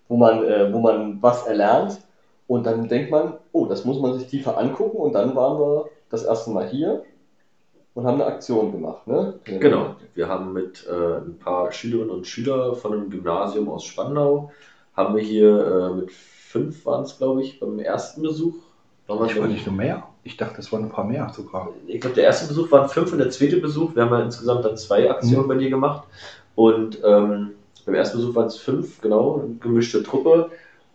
[0.08, 2.00] wo, man, äh, wo man was erlernt.
[2.48, 4.98] Und dann denkt man, oh, das muss man sich tiefer angucken.
[4.98, 7.04] Und dann waren wir das erste Mal hier
[7.94, 9.06] und haben eine Aktion gemacht.
[9.08, 9.34] Ne?
[9.44, 9.96] Genau.
[10.14, 14.52] Wir haben mit äh, ein paar Schülerinnen und Schülern von einem Gymnasium aus Spandau,
[14.96, 18.56] haben wir hier äh, mit fünf waren es, glaube ich, beim ersten Besuch
[19.08, 20.04] War man Ich war nicht nur mehr.
[20.24, 21.70] Ich dachte, es waren ein paar mehr sogar.
[21.88, 24.64] ich glaube, der erste Besuch waren fünf und der zweite Besuch, wir haben ja insgesamt
[24.64, 25.48] dann zwei Aktionen Mhm.
[25.48, 26.04] bei dir gemacht.
[26.56, 27.52] Und ähm,
[27.86, 30.52] beim ersten Besuch waren es fünf, genau, gemischte Truppe.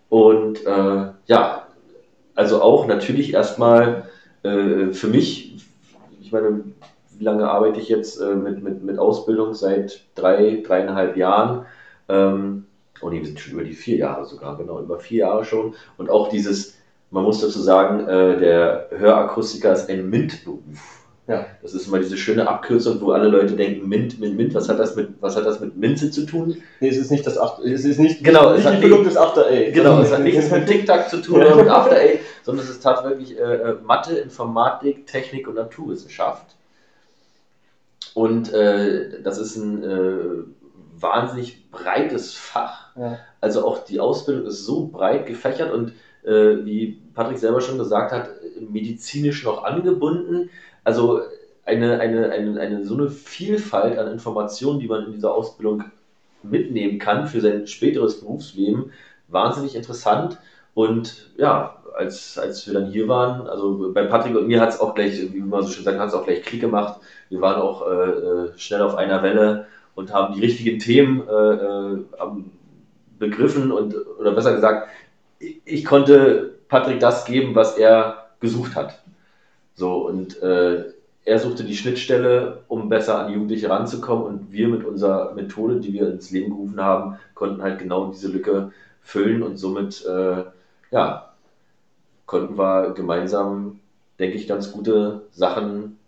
[0.08, 1.66] Und äh, ja,
[2.34, 4.08] also auch natürlich erstmal
[4.42, 5.66] äh, für mich,
[6.20, 6.64] ich meine,
[7.18, 9.54] wie lange arbeite ich jetzt äh, mit, mit, mit Ausbildung?
[9.54, 11.66] Seit drei, dreieinhalb Jahren.
[12.08, 12.66] Ähm,
[13.00, 15.74] oh nee, wir sind schon über die vier Jahre sogar, genau, über vier Jahre schon.
[15.96, 16.76] Und auch dieses,
[17.10, 21.01] man muss dazu sagen, äh, der Hörakustiker ist ein MINT-Beruf.
[21.28, 21.46] Ja.
[21.62, 24.80] Das ist immer diese schöne Abkürzung, wo alle Leute denken, MINT, MINT, MINT, was hat
[24.80, 26.60] das mit, was hat das mit Minze zu tun?
[26.80, 29.04] Nee, es ist nicht das After, es ist nicht, Genau, es nicht hat die Füllung
[29.04, 29.72] des After Eight.
[29.72, 32.82] Genau, es hat nichts mit TikTok zu tun oder mit After Eight, sondern es ist
[32.82, 36.56] tatsächlich äh, äh, Mathe, Informatik, Technik und Naturwissenschaft.
[38.14, 42.96] Und äh, das ist ein äh, wahnsinnig breites Fach.
[42.96, 43.18] Ja.
[43.40, 45.92] Also auch die Ausbildung ist so breit gefächert und
[46.24, 48.30] äh, wie Patrick selber schon gesagt hat,
[48.60, 50.50] medizinisch noch angebunden.
[50.84, 51.20] Also
[51.64, 55.84] eine, eine, eine, eine so eine Vielfalt an Informationen, die man in dieser Ausbildung
[56.42, 58.92] mitnehmen kann für sein späteres Berufsleben,
[59.28, 60.38] wahnsinnig interessant.
[60.74, 64.80] Und ja, als, als wir dann hier waren, also bei Patrick und mir hat es
[64.80, 67.00] auch gleich, wie man so schön sagt, hat es auch gleich Klick gemacht.
[67.28, 71.54] Wir waren auch äh, äh, schnell auf einer Welle und haben die richtigen Themen äh,
[71.54, 71.98] äh,
[73.18, 74.88] begriffen und, oder besser gesagt,
[75.38, 79.01] ich, ich konnte Patrick das geben, was er gesucht hat.
[79.74, 80.84] So, und äh,
[81.24, 85.92] er suchte die Schnittstelle, um besser an Jugendliche ranzukommen und wir mit unserer Methode, die
[85.92, 90.44] wir ins Leben gerufen haben, konnten halt genau diese Lücke füllen und somit, äh,
[90.90, 91.32] ja,
[92.26, 93.80] konnten wir gemeinsam,
[94.18, 95.98] denke ich, ganz gute Sachen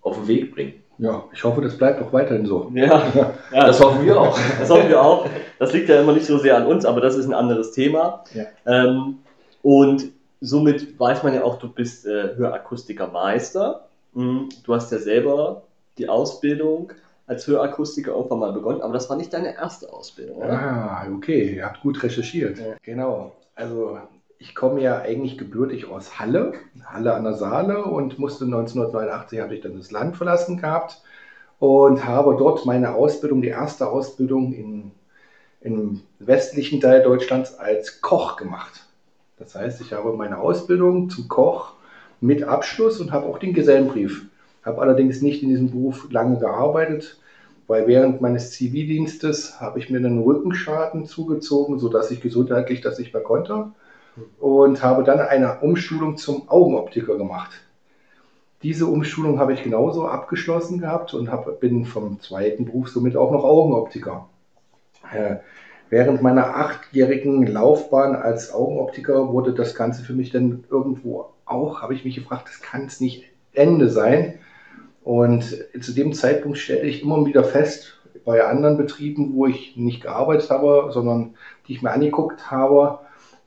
[0.00, 0.74] auf den Weg bringen.
[0.98, 2.70] Ja, ich hoffe, das bleibt auch weiterhin so.
[2.74, 3.32] Ja, ja
[3.66, 4.38] Das hoffen wir auch.
[4.58, 5.26] Das hoffen wir auch.
[5.58, 8.24] Das liegt ja immer nicht so sehr an uns, aber das ist ein anderes Thema.
[8.32, 8.44] Ja.
[8.66, 9.18] Ähm,
[9.62, 10.06] und
[10.40, 13.88] somit weiß man ja auch, du bist äh, Hörakustikermeister.
[14.14, 14.48] Mhm.
[14.64, 15.62] Du hast ja selber
[15.98, 16.92] die Ausbildung
[17.26, 20.52] als Hörakustiker irgendwann mal begonnen, aber das war nicht deine erste Ausbildung, oder?
[20.52, 22.58] Ah, okay, ihr habt gut recherchiert.
[22.58, 22.76] Ja.
[22.82, 23.32] Genau.
[23.54, 23.98] Also
[24.38, 26.52] ich komme ja eigentlich gebürtig aus Halle,
[26.84, 31.02] Halle an der Saale und musste 1989 habe ich dann das Land verlassen gehabt
[31.58, 34.92] und habe dort meine Ausbildung, die erste Ausbildung in,
[35.62, 38.85] im westlichen Teil Deutschlands als Koch gemacht.
[39.38, 41.74] Das heißt, ich habe meine Ausbildung zum Koch
[42.20, 44.26] mit Abschluss und habe auch den Gesellenbrief.
[44.64, 47.18] Habe allerdings nicht in diesem Beruf lange gearbeitet,
[47.66, 53.12] weil während meines Zivildienstes habe ich mir einen Rückenschaden zugezogen, sodass ich gesundheitlich das nicht
[53.12, 53.72] mehr konnte
[54.40, 57.50] und habe dann eine Umschulung zum Augenoptiker gemacht.
[58.62, 63.30] Diese Umschulung habe ich genauso abgeschlossen gehabt und hab, bin vom zweiten Beruf somit auch
[63.30, 64.28] noch Augenoptiker.
[65.86, 71.82] Äh, während meiner achtjährigen Laufbahn als Augenoptiker wurde das Ganze für mich dann irgendwo auch,
[71.82, 74.38] habe ich mich gefragt, das kann es nicht Ende sein.
[75.04, 75.44] Und
[75.80, 77.92] zu dem Zeitpunkt stellte ich immer wieder fest,
[78.24, 81.34] bei anderen Betrieben, wo ich nicht gearbeitet habe, sondern
[81.66, 82.98] die ich mir angeguckt habe,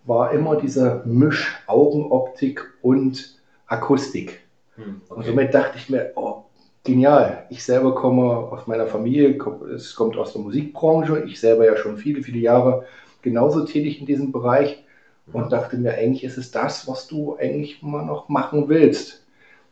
[0.05, 4.39] war immer diese Misch Augenoptik und Akustik.
[4.75, 6.43] Hm, Und somit dachte ich mir, oh,
[6.89, 7.45] genial.
[7.49, 9.37] Ich selber komme aus meiner Familie,
[9.73, 11.23] es kommt aus der Musikbranche.
[11.25, 12.85] Ich selber ja schon viele, viele Jahre
[13.21, 14.83] genauso tätig in diesem Bereich
[15.31, 19.25] und dachte mir, eigentlich ist es das, was du eigentlich mal noch machen willst.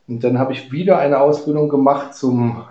[0.06, 2.64] Und dann habe ich wieder eine Ausbildung gemacht zum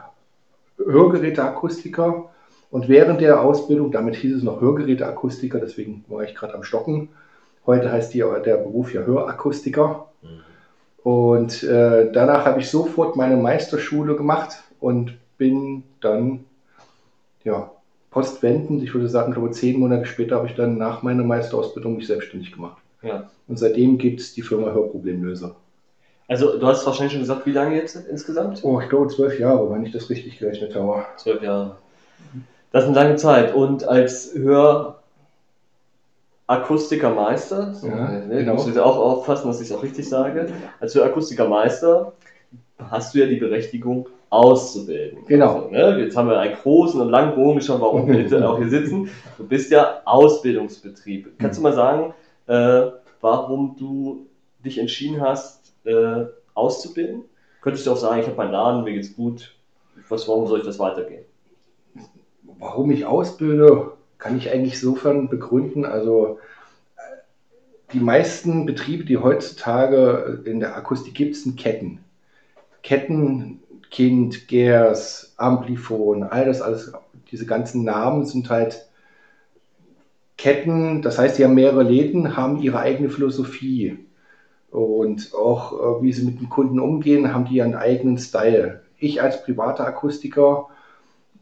[0.77, 2.29] Hörgeräteakustiker.
[2.71, 7.09] Und während der Ausbildung, damit hieß es noch Hörgeräteakustiker, deswegen war ich gerade am Stocken.
[7.65, 10.07] Heute heißt die, der Beruf ja Hörakustiker.
[10.21, 10.39] Mhm.
[11.07, 16.43] Und äh, danach habe ich sofort meine Meisterschule gemacht und bin dann,
[17.45, 17.71] ja,
[18.11, 22.07] postwendend, ich würde sagen, glaube zehn Monate später habe ich dann nach meiner Meisterausbildung mich
[22.07, 22.81] selbstständig gemacht.
[23.01, 23.29] Ja.
[23.47, 25.55] Und seitdem gibt es die Firma Hörproblemlöser.
[26.27, 28.61] Also, du hast wahrscheinlich schon gesagt, wie lange jetzt insgesamt?
[28.65, 31.05] Oh, ich glaube zwölf Jahre, wenn ich das richtig gerechnet habe.
[31.15, 31.77] Zwölf Jahre.
[32.73, 33.55] Das ist eine lange Zeit.
[33.55, 34.33] Und als
[36.47, 38.51] Hörakustikermeister, so, Ja, ne, genau.
[38.51, 40.47] du musst jetzt auch aufpassen, dass ich es auch richtig sage,
[40.79, 42.13] als Hörakustikermeister
[42.79, 45.25] hast du ja die Berechtigung auszubilden.
[45.27, 45.55] Genau.
[45.55, 48.69] Also, ne, jetzt haben wir einen großen und langen Bogen schon, warum wir auch hier
[48.69, 49.09] sitzen.
[49.37, 51.37] Du bist ja Ausbildungsbetrieb.
[51.39, 52.13] Kannst du mal sagen,
[52.47, 54.27] äh, warum du
[54.63, 57.23] dich entschieden hast, äh, auszubilden?
[57.61, 59.53] Könntest du auch sagen, ich habe meinen Laden, mir geht's gut.
[60.09, 61.25] Was, warum soll ich das weitergehen?
[62.59, 65.85] Warum ich ausbilde, kann ich eigentlich sofern begründen.
[65.85, 66.39] Also
[66.95, 67.01] äh,
[67.93, 71.99] die meisten Betriebe, die heutzutage in der Akustik gibt, sind Ketten.
[72.83, 76.93] Ketten, Kind, Gers, Amplifon, all das alles,
[77.31, 78.87] diese ganzen Namen sind halt
[80.37, 83.97] Ketten, das heißt, sie haben mehrere Läden, haben ihre eigene Philosophie.
[84.69, 88.81] Und auch äh, wie sie mit den Kunden umgehen, haben die einen eigenen Style.
[88.99, 90.67] Ich als privater Akustiker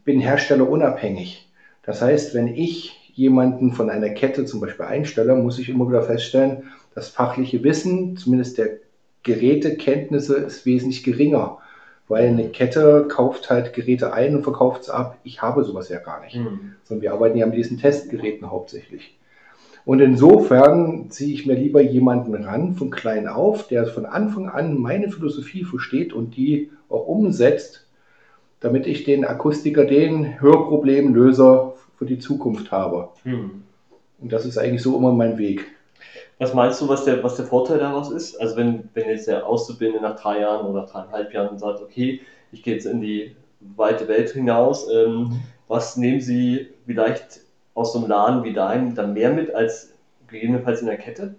[0.05, 1.44] bin herstellerunabhängig.
[1.85, 6.01] Das heißt, wenn ich jemanden von einer Kette zum Beispiel einstelle, muss ich immer wieder
[6.03, 8.69] feststellen, das fachliche Wissen, zumindest der
[9.23, 11.59] Gerätekenntnisse, ist wesentlich geringer.
[12.07, 15.17] Weil eine Kette kauft halt Geräte ein und verkauft es ab.
[15.23, 16.35] Ich habe sowas ja gar nicht.
[16.35, 16.73] Mhm.
[16.83, 19.17] Sondern wir arbeiten ja mit diesen Testgeräten hauptsächlich.
[19.85, 24.79] Und insofern ziehe ich mir lieber jemanden ran von klein auf, der von Anfang an
[24.79, 27.87] meine Philosophie versteht und die auch umsetzt,
[28.59, 33.09] damit ich den Akustiker, den Hörproblemlöser für die Zukunft habe.
[33.23, 33.63] Hm.
[34.19, 35.65] Und das ist eigentlich so immer mein Weg.
[36.37, 38.39] Was meinst du, was der, was der Vorteil daraus ist?
[38.41, 42.63] Also wenn, wenn jetzt der Auszubildende nach drei Jahren oder dreieinhalb Jahren sagt, okay, ich
[42.63, 47.41] gehe jetzt in die weite Welt hinaus, ähm, was nehmen Sie vielleicht
[47.73, 49.93] aus so einem Laden wie deinem dann mehr mit als
[50.27, 51.35] gegebenenfalls in der Kette?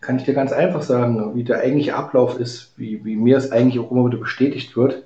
[0.00, 3.52] Kann ich dir ganz einfach sagen, wie der eigentliche Ablauf ist, wie, wie mir es
[3.52, 5.04] eigentlich auch immer wieder bestätigt wird.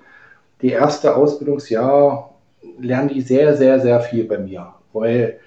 [0.62, 2.35] Die erste Ausbildungsjahr
[2.78, 5.38] lernen die sehr, sehr, sehr viel bei mir, weil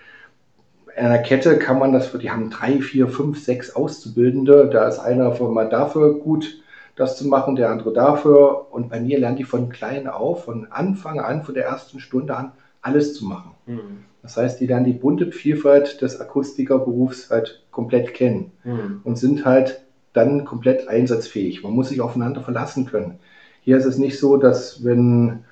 [0.95, 4.69] in einer Kette kann man das, die haben drei, vier, fünf, sechs Auszubildende.
[4.71, 6.61] Da ist einer von mal dafür gut,
[6.97, 8.67] das zu machen, der andere dafür.
[8.73, 12.35] Und bei mir lernen die von klein auf, von Anfang an, von der ersten Stunde
[12.35, 13.51] an, alles zu machen.
[13.65, 13.79] Hm.
[14.21, 18.99] Das heißt, die lernen die bunte Vielfalt des Akustikerberufs halt komplett kennen Hm.
[19.05, 21.63] und sind halt dann komplett einsatzfähig.
[21.63, 23.19] Man muss sich aufeinander verlassen können.
[23.61, 25.45] Hier ist es nicht so, dass wenn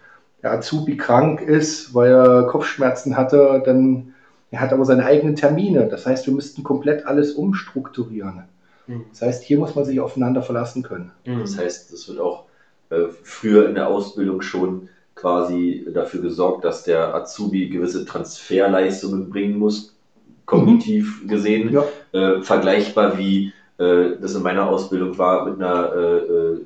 [0.44, 4.14] der Azubi krank ist, weil er Kopfschmerzen hatte, dann
[4.50, 5.88] er hat aber seine eigenen Termine.
[5.88, 8.44] Das heißt, wir müssten komplett alles umstrukturieren.
[8.86, 9.06] Hm.
[9.12, 11.12] Das heißt, hier muss man sich aufeinander verlassen können.
[11.26, 11.42] Hm.
[11.42, 12.46] Das heißt, es wird auch
[12.90, 19.58] äh, früher in der Ausbildung schon quasi dafür gesorgt, dass der Azubi gewisse Transferleistungen bringen
[19.58, 19.96] muss,
[20.46, 21.84] kognitiv gesehen, Ja.
[22.14, 26.62] äh, vergleichbar wie äh, das in meiner Ausbildung war mit einer äh, äh,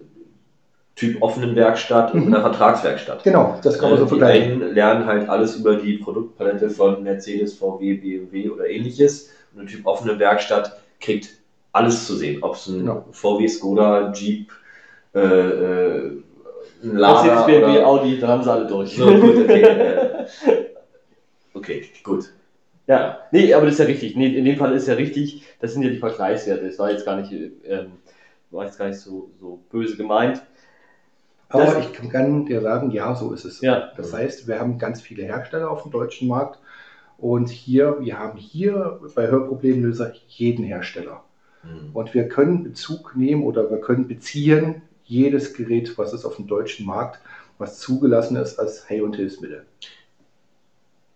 [0.96, 2.34] Typ offenen Werkstatt und Mhm.
[2.34, 3.24] einer Vertragswerkstatt.
[3.24, 4.62] Genau, das kann man so Äh, die vergleichen.
[4.62, 9.30] einen lernen halt alles über die Produktpalette von Mercedes, VW, BMW oder ähnliches.
[9.54, 11.30] Und eine Typ offene Werkstatt kriegt
[11.72, 12.44] alles zu sehen.
[12.44, 13.06] Ob es ein Genau.
[13.12, 14.52] VW, Skoda, Jeep,
[15.16, 16.12] äh, äh,
[16.84, 17.88] ein Lada Mercedes, BMW, oder...
[17.88, 18.96] Audi, da haben sie alle durch.
[18.96, 20.26] So, gut, okay, äh,
[21.54, 22.32] okay, gut.
[22.88, 24.16] Ja, nee, aber das ist ja richtig.
[24.16, 26.66] Nee, in dem Fall ist ja richtig, das sind ja die Vergleichswerte.
[26.66, 27.94] Das war jetzt gar nicht, ähm,
[28.50, 30.42] war jetzt gar nicht so, so böse gemeint.
[31.52, 33.62] Aber das- ich kann dir sagen, ja, so ist es.
[33.62, 33.92] Ja.
[33.98, 36.60] Das heißt, wir haben ganz viele Hersteller auf dem deutschen Markt
[37.18, 41.24] und hier, wir haben hier bei Hörproblemlöser jeden Hersteller.
[41.64, 41.92] Hm.
[41.94, 46.48] Und wir können Bezug nehmen oder wir können beziehen jedes Gerät, was es auf dem
[46.48, 47.20] deutschen Markt,
[47.58, 49.66] was zugelassen ist als Heil- und Hilfsmittel.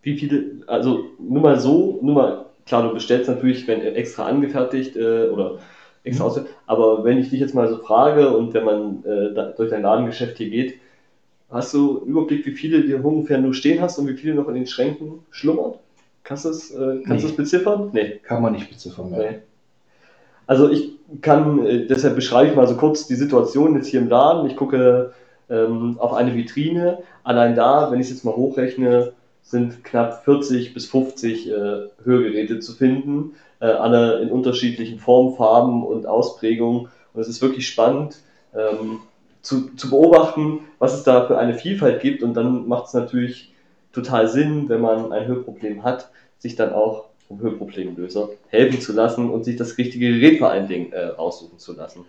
[0.04, 4.96] Wie viele, also nur mal so, nur mal, klar, du bestellst natürlich, wenn extra angefertigt
[4.96, 5.60] äh, oder
[6.06, 6.30] extra Mhm.
[6.30, 9.70] aus, aber wenn ich dich jetzt mal so frage und wenn man äh, da, durch
[9.70, 10.76] dein Ladengeschäft hier geht,
[11.52, 14.48] hast du einen Überblick, wie viele dir ungefähr nur stehen hast und wie viele noch
[14.48, 15.74] in den Schränken schlummern?
[16.24, 17.32] Kannst du es äh, kannst Nee.
[17.32, 17.90] es beziffern?
[17.94, 18.20] Nee.
[18.24, 19.12] Kann man nicht beziffern.
[19.12, 19.32] mehr.
[19.32, 19.38] Nee.
[20.48, 20.92] Also ich
[21.22, 24.50] kann, äh, deshalb beschreibe ich mal so kurz die Situation jetzt hier im Laden.
[24.50, 25.14] Ich gucke
[25.50, 27.00] ähm, auf eine Vitrine.
[27.24, 29.14] Allein da, wenn ich es jetzt mal hochrechne,
[29.44, 31.52] sind knapp 40 bis 50 äh,
[32.04, 33.34] Hörgeräte zu finden.
[33.66, 36.90] Äh, alle in unterschiedlichen Formen, Farben und Ausprägungen.
[37.14, 38.18] Und es ist wirklich spannend
[38.54, 39.00] ähm,
[39.42, 42.22] zu, zu beobachten, was es da für eine Vielfalt gibt.
[42.22, 43.54] Und dann macht es natürlich
[43.92, 49.32] total Sinn, wenn man ein Hörproblem hat, sich dann auch vom Hörproblemlöser helfen zu lassen
[49.32, 52.06] und sich das richtige Gerät vor allen Dingen äh, aussuchen zu lassen.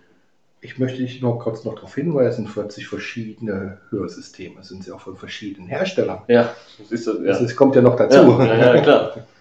[0.61, 5.15] Ich möchte dich noch kurz noch darauf hinweisen, 40 verschiedene Hörsysteme sind sie auch von
[5.15, 6.19] verschiedenen Herstellern.
[6.27, 7.17] Ja, das ist das.
[7.23, 8.17] Das ist, kommt ja noch dazu.
[8.17, 9.13] Ja, ja, ja, klar.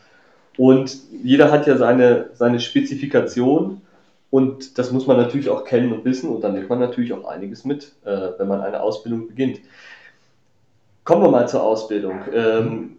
[0.57, 3.83] Und jeder hat ja seine, seine Spezifikation
[4.31, 7.25] und das muss man natürlich auch kennen und wissen und dann nimmt man natürlich auch
[7.25, 9.61] einiges mit, äh, wenn man eine Ausbildung beginnt.
[11.05, 12.21] Kommen wir mal zur Ausbildung.
[12.33, 12.97] Ähm,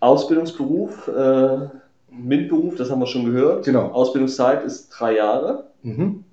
[0.00, 1.68] Ausbildungsberuf, äh,
[2.10, 3.64] MINT-Beruf, das haben wir schon gehört.
[3.64, 3.86] Genau.
[3.92, 5.64] Ausbildungszeit ist drei Jahre.
[5.82, 6.24] Mhm.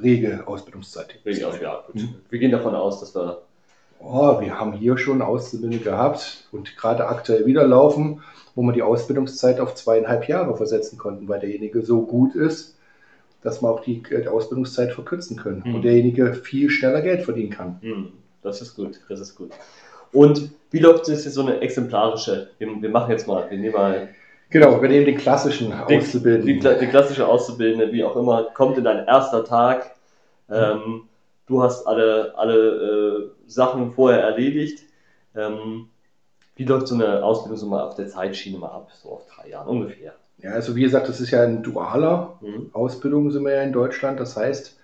[0.00, 1.18] Regel Ausbildungszeit.
[1.24, 1.96] Wegen aus, ja, gut.
[1.96, 2.14] Mhm.
[2.30, 3.42] Wir gehen davon aus, dass wir.
[4.04, 8.22] Oh, wir haben hier schon Auszubildende gehabt und gerade aktuell wieder laufen,
[8.54, 12.76] wo wir die Ausbildungszeit auf zweieinhalb Jahre versetzen konnten, weil derjenige so gut ist,
[13.42, 15.74] dass wir auch die äh, Ausbildungszeit verkürzen können Mhm.
[15.76, 17.78] und derjenige viel schneller Geld verdienen kann.
[17.80, 18.08] Hm,
[18.42, 19.50] das ist gut, das ist gut.
[20.12, 22.50] Und wie läuft es jetzt so eine exemplarische?
[22.58, 24.08] Wir, wir machen jetzt mal, wir nehmen mal
[24.50, 26.46] Genau, wir nehmen den klassischen die, Auszubildenden.
[26.46, 29.92] die, Kla- die klassische Auszubildende, wie auch immer, kommt in dein erster Tag.
[30.50, 31.02] Ähm,
[31.52, 34.84] du hast alle, alle äh, Sachen vorher erledigt.
[35.36, 35.88] Ähm,
[36.56, 39.50] wie läuft so eine Ausbildung so mal auf der Zeitschiene mal ab, so auf drei
[39.50, 40.14] Jahren ungefähr?
[40.38, 42.70] Ja, also wie gesagt, das ist ja ein dualer Mhm.
[42.72, 44.18] Ausbildung sind wir ja in Deutschland.
[44.18, 44.76] Das heißt,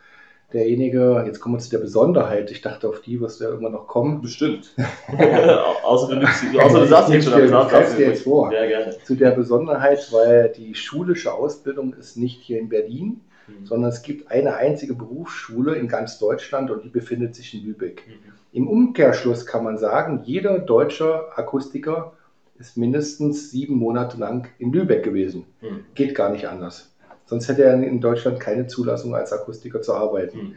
[0.52, 3.70] derjenige, jetzt kommen wir zu der Besonderheit, ich dachte, auf die wirst du ja immer
[3.70, 4.22] noch kommen.
[4.22, 4.74] Bestimmt.
[5.82, 8.52] außer, du, nimmst, außer du sagst jetzt schon, aber sagst dir jetzt vor.
[8.52, 8.96] Ja, gerne.
[9.04, 13.66] Zu der Besonderheit, weil die schulische Ausbildung ist nicht hier in Berlin, Mhm.
[13.66, 18.04] sondern es gibt eine einzige Berufsschule in ganz Deutschland und die befindet sich in Lübeck.
[18.06, 18.32] Mhm.
[18.52, 22.12] Im Umkehrschluss kann man sagen, jeder deutsche Akustiker
[22.58, 25.44] ist mindestens sieben Monate lang in Lübeck gewesen.
[25.60, 25.84] Mhm.
[25.94, 26.90] Geht gar nicht anders.
[27.26, 30.38] Sonst hätte er in Deutschland keine Zulassung als Akustiker zu arbeiten.
[30.38, 30.54] Mhm.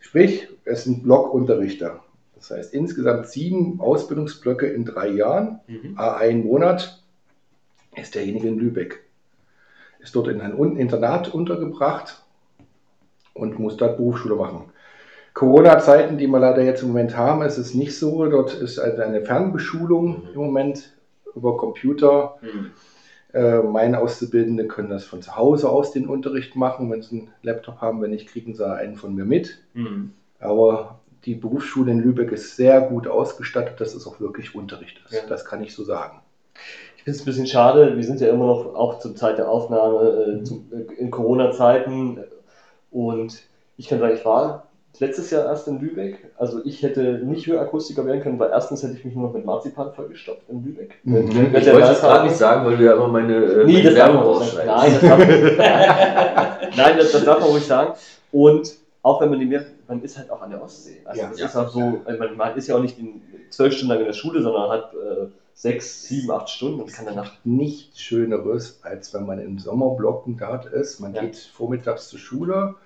[0.00, 2.02] Sprich, es sind Blockunterrichter.
[2.34, 5.94] Das heißt insgesamt sieben Ausbildungsblöcke in drei Jahren, Mhm.
[5.96, 7.02] a ein Monat,
[7.96, 9.04] ist derjenige in Lübeck.
[9.98, 12.22] Ist dort in ein Internat untergebracht
[13.34, 14.70] und muss dort Berufsschule machen.
[15.34, 18.26] Corona-Zeiten, die wir leider jetzt im Moment haben, ist es nicht so.
[18.26, 20.28] Dort ist also eine Fernbeschulung Mhm.
[20.34, 20.92] im Moment
[21.34, 22.38] über Computer.
[22.40, 22.70] Mhm.
[23.32, 26.90] Äh, meine Auszubildende können das von zu Hause aus den Unterricht machen.
[26.90, 29.58] Wenn sie einen Laptop haben, wenn nicht, kriegen sie einen von mir mit.
[29.74, 30.12] Mhm.
[30.40, 35.14] Aber die Berufsschule in Lübeck ist sehr gut ausgestattet, dass es auch wirklich Unterricht ist.
[35.14, 35.26] Ja.
[35.28, 36.20] Das kann ich so sagen.
[37.08, 40.40] Ich es ein bisschen schade, wir sind ja immer noch auch zur Zeit der Aufnahme
[40.40, 42.18] äh, zu, äh, in Corona-Zeiten
[42.90, 43.42] und
[43.78, 44.64] ich kann sagen, ich war
[44.98, 46.30] letztes Jahr erst in Lübeck.
[46.36, 49.44] Also ich hätte nicht Hörakustiker werden können, weil erstens hätte ich mich nur noch mit
[49.46, 50.96] Marzipan vollgestopft in Lübeck.
[51.04, 51.54] Mhm.
[51.54, 53.94] Ich der wollte das gerade nicht sagen, weil du ja immer meine, äh, Nee, meine
[53.94, 54.66] Werbung man rausschneidest.
[54.66, 55.18] Nein, das darf,
[56.76, 57.94] Nein das, das darf man ruhig sagen.
[58.32, 60.98] Und auch wenn man die mehr, man ist halt auch an der Ostsee.
[61.04, 61.28] Also Ja.
[61.30, 61.46] das Ja.
[61.46, 62.98] ist auch so, also man, man ist ja auch nicht
[63.50, 65.26] zwölf Stunden lang in der Schule, sondern hat äh,
[65.58, 67.32] sechs, sieben, acht Stunden und kann danach.
[67.42, 71.00] Nichts Schöneres, als wenn man im Sommerblocken dort ist.
[71.00, 71.22] Man Ja.
[71.22, 72.76] geht vormittags zur Schule,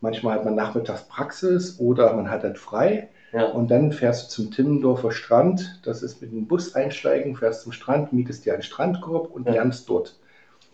[0.00, 3.08] manchmal hat man nachmittags Praxis oder man hat halt frei.
[3.32, 3.46] Ja.
[3.46, 5.80] Und dann fährst du zum Timmendorfer Strand.
[5.82, 9.54] Das ist mit dem Bus einsteigen, fährst zum Strand, mietest dir einen Strandkorb und Ja.
[9.54, 10.16] lernst dort.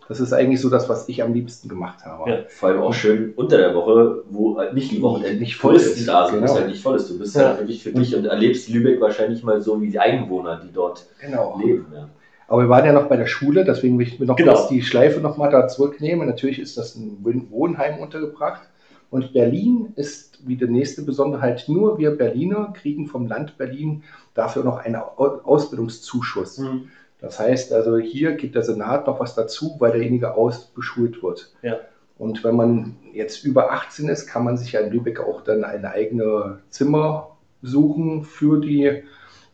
[0.09, 2.29] Das ist eigentlich so das, was ich am liebsten gemacht habe.
[2.29, 2.37] Ja.
[2.49, 5.99] Vor allem auch schön unter der Woche, wo halt nicht die Wochenenden Nicht voll Touristen
[5.99, 6.55] ist, da sind, genau.
[6.55, 7.09] halt nicht voll ist.
[7.11, 7.49] Du bist Ja.
[7.49, 11.05] halt wirklich für dich und erlebst Lübeck wahrscheinlich mal so wie die Einwohner, die dort
[11.21, 11.59] Genau.
[11.63, 11.85] leben.
[11.93, 12.09] Ja.
[12.47, 14.53] Aber wir waren ja noch bei der Schule, deswegen will ich mir noch Genau.
[14.55, 16.27] kurz die Schleife nochmal da zurücknehmen.
[16.27, 18.63] Natürlich ist das ein Wohn- Wohnheim untergebracht.
[19.11, 24.01] Und Berlin ist wie die nächste Besonderheit, nur wir Berliner kriegen vom Land Berlin
[24.33, 26.57] dafür noch einen Au- Ausbildungszuschuss.
[26.59, 26.89] Mhm.
[27.21, 31.51] Das heißt also, hier gibt der Senat noch was dazu, weil derjenige ausbeschult wird.
[31.61, 31.77] Ja.
[32.17, 35.63] Und wenn man jetzt über 18 ist, kann man sich ja in Lübeck auch dann
[35.63, 39.03] ein eigenes Zimmer suchen für die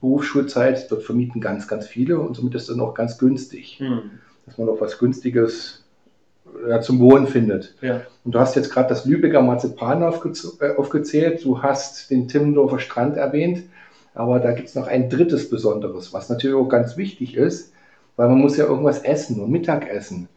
[0.02, 0.92] Berufsschulzeit.
[0.92, 4.12] Dort vermieten ganz, ganz viele und somit ist es dann auch ganz günstig, Mhm.
[4.46, 5.84] dass man auch was Günstiges
[6.68, 7.76] ja, zum Wohnen findet.
[7.82, 8.02] Ja.
[8.24, 13.18] Und du hast jetzt gerade das Lübecker Marzipan äh, aufgezählt, du hast den Timmendorfer Strand
[13.18, 13.64] erwähnt,
[14.16, 17.72] aber da gibt es noch ein drittes Besonderes, was natürlich auch ganz wichtig ist,
[18.16, 20.30] weil man muss ja irgendwas essen und Mittagessen.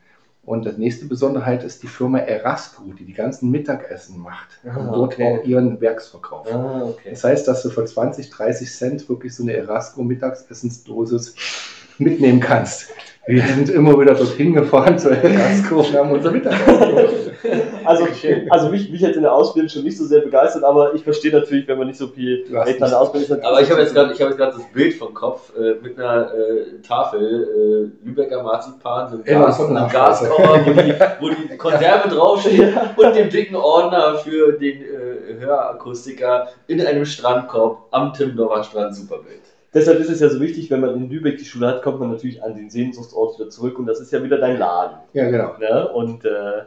[0.44, 4.92] Und die nächste Besonderheit ist die Firma Erasco, die die ganzen Mittagessen macht Ah, und
[4.92, 5.38] dort okay.
[5.40, 6.50] auch ihren Werksverkauf.
[6.52, 7.10] Ah, okay.
[7.10, 11.34] Das heißt, dass du für 20, 30 Cent wirklich so eine Erasco Mittagsessensdosis
[11.98, 12.88] mitnehmen kannst.
[13.26, 17.27] Wir sind immer wieder dorthin gefahren zur Erasco und haben unser Mittagessen.
[17.84, 18.07] Also,
[18.51, 21.32] also mich, mich hat in der Ausbildung schon nicht so sehr begeistert, aber ich verstehe
[21.32, 23.45] natürlich, wenn man nicht so viel Geld an der Ausbildung ist.
[23.45, 27.91] Aber ich habe jetzt gerade hab das Bild vom Kopf äh, mit einer äh, Tafel
[28.03, 32.74] äh, Lübecker Marzipan, einem, Ja, Gas, einem eine Gaskocher, wo die, wo die Konserve draufsteht
[32.97, 38.95] und dem dicken Ordner für den äh, Hörakustiker in einem Strandkorb am Timmendorfer Strand.
[38.95, 39.39] Super Bild.
[39.74, 42.11] Deshalb ist es ja so wichtig, wenn man in Lübeck die Schule hat, kommt man
[42.11, 44.97] natürlich an den Sehnsuchtsort wieder zurück und das ist ja wieder dein Laden.
[45.12, 45.57] Ja, genau.
[45.59, 45.89] Ne?
[45.93, 46.62] Und äh,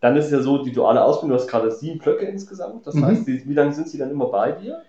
[0.00, 2.86] dann ist es ja so, die duale Ausbildung, du hast gerade sieben Blöcke insgesamt.
[2.86, 3.04] Das Mhm.
[3.06, 4.82] heißt, wie lange sind sie dann immer bei dir?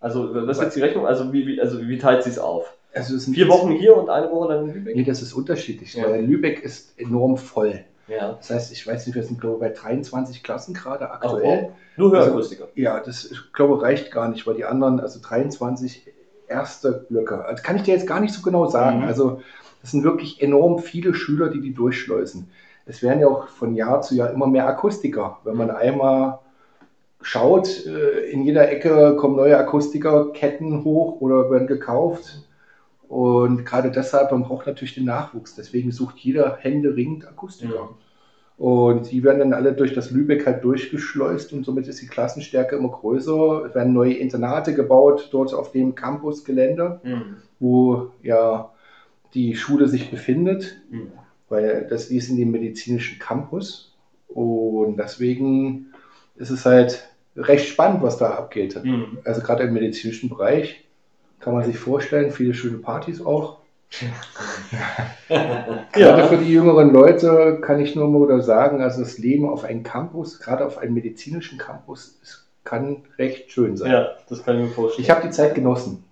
[0.00, 1.06] Also, was ist jetzt die Rechnung?
[1.06, 2.74] Also, wie, wie, also, wie teilt sie es auf?
[2.92, 4.94] Also es sind Vier Wochen hier und eine Woche dann in Lübeck?
[4.94, 6.08] Nee, das ist unterschiedlich, Ja.
[6.08, 7.80] weil Lübeck ist enorm voll.
[8.06, 8.34] Ja.
[8.34, 11.42] Das heißt, ich weiß nicht, wir sind glaube ich bei 23 Klassen gerade Oh, aktuell.
[11.62, 11.70] wow.
[11.96, 12.68] Nur Hörakustiker.
[12.76, 16.02] Ja, das ich glaube reicht gar nicht, weil die anderen, also 23
[16.46, 18.98] erste Blöcke, also kann ich dir jetzt gar nicht so genau sagen.
[18.98, 19.04] Mhm.
[19.06, 19.40] Also
[19.82, 22.48] es sind wirklich enorm viele Schüler, die die durchschleusen.
[22.86, 25.38] Es werden ja auch von Jahr zu Jahr immer mehr Akustiker.
[25.44, 26.38] Wenn man einmal
[27.22, 32.46] schaut, äh, in jeder Ecke kommen neue Akustikerketten hoch oder werden gekauft.
[33.08, 35.54] Und gerade deshalb, man braucht natürlich den Nachwuchs.
[35.54, 37.90] Deswegen sucht jeder händeringend Akustiker.
[38.56, 42.76] Und die werden dann alle durch das Lübeck halt durchgeschleust und somit ist die Klassenstärke
[42.76, 43.64] immer größer.
[43.66, 47.36] Es werden neue Internate gebaut dort auf dem Campusgelände, Mhm.
[47.58, 48.70] wo ja
[49.34, 51.08] die Schule sich befindet, Mhm.
[51.48, 53.94] Weil das ist in dem medizinischen Campus.
[54.28, 55.92] Und deswegen
[56.36, 58.82] ist es halt recht spannend, was da abgeht.
[58.82, 59.18] Mhm.
[59.24, 60.84] Also gerade im medizinischen Bereich
[61.40, 63.58] kann man sich vorstellen, viele schöne Partys auch.
[65.28, 69.84] Gerade für die jüngeren Leute kann ich nur mal sagen, also das Leben auf einem
[69.84, 72.18] Campus, gerade auf einem medizinischen Campus,
[72.64, 73.92] kann recht schön sein.
[73.92, 75.04] Ja, das kann ich mir vorstellen.
[75.04, 76.02] Ich habe die Zeit genossen.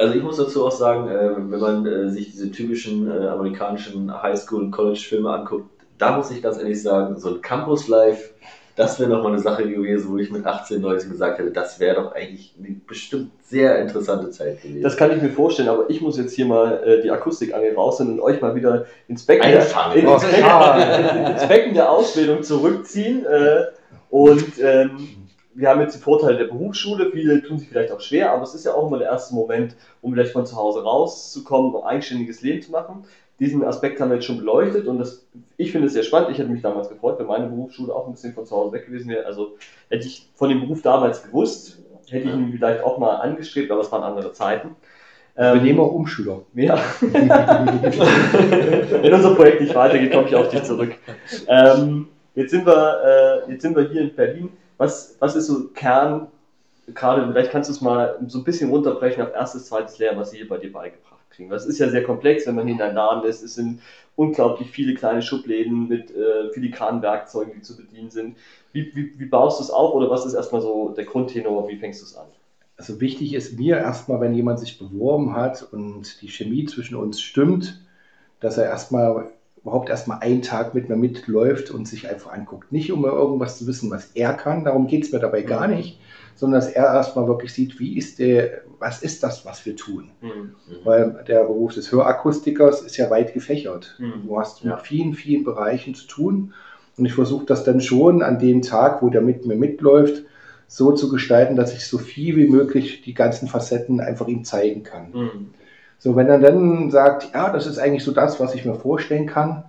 [0.00, 4.10] Also ich muss dazu auch sagen, äh, wenn man äh, sich diese typischen äh, amerikanischen
[4.10, 5.66] Highschool- und College-Filme anguckt,
[5.98, 8.30] da muss ich ganz ehrlich sagen, so ein Campus Life,
[8.76, 11.96] das wäre nochmal eine Sache gewesen, wo ich mit 18, 19 gesagt hätte, das wäre
[11.96, 14.82] doch eigentlich eine bestimmt sehr interessante Zeit gewesen.
[14.82, 18.14] Das kann ich mir vorstellen, aber ich muss jetzt hier mal äh, die Akustikangel rausnehmen
[18.14, 19.98] und euch mal wieder ins Becken, Einfangen.
[19.98, 21.30] in, ins, Oh, Becken schade.
[21.32, 23.26] ins Becken der Ausbildung zurückziehen.
[23.26, 23.64] Äh,
[24.08, 25.08] und ähm,
[25.60, 27.10] wir haben jetzt die Vorteile der Berufsschule.
[27.12, 29.76] Viele tun sich vielleicht auch schwer, aber es ist ja auch immer der erste Moment,
[30.02, 33.04] um vielleicht von zu Hause rauszukommen, um ein eigenständiges Leben zu machen.
[33.38, 36.30] Diesen Aspekt haben wir jetzt schon beleuchtet und das, ich finde es sehr spannend.
[36.30, 38.86] Ich hätte mich damals gefreut, wenn meine Berufsschule auch ein bisschen von zu Hause weg
[38.86, 39.24] gewesen wäre.
[39.24, 39.56] Also
[39.88, 43.80] hätte ich von dem Beruf damals gewusst, hätte ich ihn vielleicht auch mal angestrebt, aber
[43.82, 44.76] es waren andere Zeiten.
[45.36, 46.40] Wir Ähm, nehmen auch Umschüler.
[46.54, 46.78] ja.
[49.00, 50.94] Wenn unser Projekt nicht weitergeht, komme ich auf dich zurück.
[51.46, 54.50] Ähm, jetzt, sind wir, äh, jetzt sind wir hier in Berlin.
[54.80, 56.28] Was, was ist so Kern,
[56.94, 60.30] gerade, vielleicht kannst du es mal so ein bisschen runterbrechen auf erstes, zweites Lehrjahr, was
[60.30, 61.50] sie hier bei dir beigebracht kriegen.
[61.50, 63.42] Das ist ja sehr komplex, wenn man hier in einem Laden ist.
[63.42, 63.82] Es sind
[64.16, 68.38] unglaublich viele kleine Schubläden mit äh, filigranen Werkzeugen, die zu bedienen sind.
[68.72, 71.68] Wie, wie, wie baust du es auf oder was ist erstmal so der Grundtenor?
[71.68, 72.28] Wie fängst du es an?
[72.78, 77.20] Also wichtig ist mir erstmal, wenn jemand sich beworben hat und die Chemie zwischen uns
[77.20, 77.82] stimmt,
[78.40, 79.30] dass er erstmal
[79.62, 82.72] überhaupt erstmal einen Tag mit mir mitläuft und sich einfach anguckt.
[82.72, 85.98] Nicht um irgendwas zu wissen, was er kann, darum geht es mir dabei gar nicht,
[86.34, 90.10] sondern dass er erstmal wirklich sieht, wie ist der, was ist das, was wir tun.
[90.22, 90.54] Mhm.
[90.84, 93.96] Weil der Beruf des Hörakustikers ist ja weit gefächert.
[93.98, 94.26] Mhm.
[94.26, 94.76] Du hast Ja.
[94.76, 96.54] mit vielen, vielen Bereichen zu tun.
[96.96, 100.22] Und ich versuche das dann schon an dem Tag, wo der mit mir mitläuft,
[100.66, 104.82] so zu gestalten, dass ich so viel wie möglich die ganzen Facetten einfach ihm zeigen
[104.84, 105.12] kann.
[106.00, 109.26] So, wenn er dann sagt, ja, das ist eigentlich so das, was ich mir vorstellen
[109.26, 109.64] kann,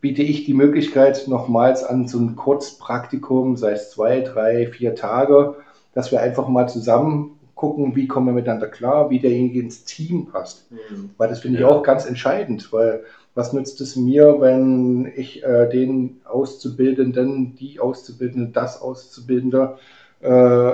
[0.00, 5.54] biete ich die Möglichkeit nochmals an so ein Kurzpraktikum, sei es zwei, drei, vier Tage,
[5.94, 10.26] dass wir einfach mal zusammen gucken, wie kommen wir miteinander klar, wie derjenige ins Team
[10.26, 10.70] passt.
[10.72, 11.10] Mhm.
[11.16, 11.68] Weil das finde ich Ja.
[11.68, 13.04] auch ganz entscheidend, weil
[13.36, 19.78] was nützt es mir, wenn ich äh, den Auszubildenden, die Auszubildende, das Auszubildende
[20.20, 20.72] äh,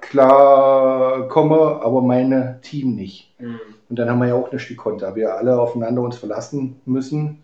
[0.00, 3.34] klar komme, aber meine Team nicht.
[3.38, 3.60] Mhm.
[3.88, 5.16] Und dann haben wir ja auch nicht die Konter.
[5.16, 7.38] Wir alle aufeinander uns verlassen müssen.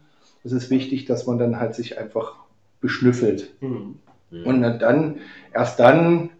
[0.45, 2.37] Es ist wichtig, dass man dann halt sich einfach
[2.81, 3.55] beschnüffelt.
[3.61, 3.97] Mhm.
[4.31, 4.47] Mhm.
[4.47, 5.21] Und dann,
[5.53, 6.31] erst dann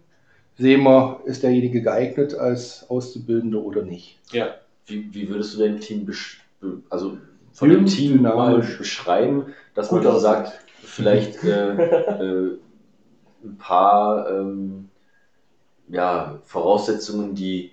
[0.57, 4.19] sehen wir, ist derjenige geeignet als Auszubildende oder nicht.
[4.31, 4.55] Ja.
[4.85, 6.07] Wie, wie würdest du dein Team
[6.89, 7.17] also
[7.53, 10.47] von dem Team mal beschreiben, dass Gut man so aussagt.
[10.47, 12.57] sagt, vielleicht äh, äh,
[13.43, 14.89] ein paar ähm,
[15.87, 17.71] ja, Voraussetzungen, die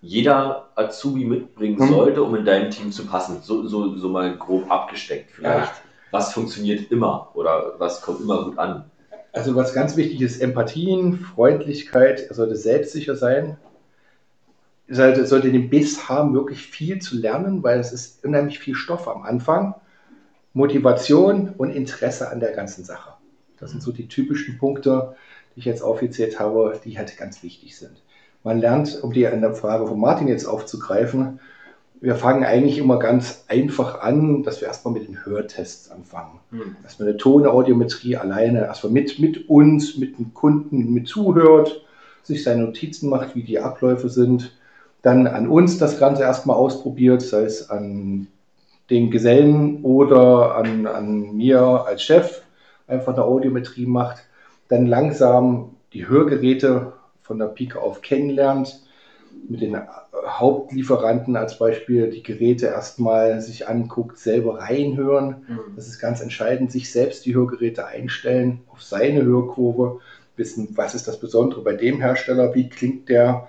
[0.00, 1.88] jeder Azubi mitbringen Mhm.
[1.88, 3.40] sollte, um in dein Team zu passen.
[3.42, 5.72] So, so, so mal grob abgesteckt vielleicht.
[6.10, 8.84] Was funktioniert immer oder was kommt immer gut an?
[9.32, 13.56] Also was ganz wichtig ist, Empathien, Freundlichkeit, er sollte selbstsicher sein.
[14.88, 18.74] Er sollte, sollte den Biss haben, wirklich viel zu lernen, weil es ist unheimlich viel
[18.74, 19.74] Stoff am Anfang.
[20.52, 23.14] Motivation und Interesse an der ganzen Sache.
[23.58, 25.16] Das sind so die typischen Punkte,
[25.54, 28.02] die ich jetzt aufgezählt habe, die halt ganz wichtig sind.
[28.44, 31.40] Man lernt, um die an der Frage von Martin jetzt aufzugreifen,
[32.00, 36.76] wir fangen eigentlich immer ganz einfach an, dass wir erstmal mit den Hörtests anfangen Mhm.
[36.82, 41.84] dass man eine Tonaudiometrie alleine erstmal mit, mit uns, mit dem Kunden mit zuhört,
[42.22, 44.52] sich seine Notizen macht, wie die Abläufe sind,
[45.00, 48.28] dann an uns das Ganze erstmal ausprobiert, sei es an
[48.90, 52.42] den Gesellen oder an, an mir als Chef,
[52.86, 54.18] einfach eine Audiometrie macht,
[54.68, 56.92] dann langsam die Hörgeräte
[57.22, 58.80] von der Pike auf kennenlernt,
[59.48, 59.76] mit den
[60.26, 65.76] Hauptlieferanten als Beispiel die Geräte erstmal sich anguckt, selber reinhören, Mhm.
[65.76, 70.00] das ist ganz entscheidend, sich selbst die Hörgeräte einstellen, auf seine Hörkurve,
[70.36, 73.48] wissen, was ist das Besondere bei dem Hersteller, wie klingt der,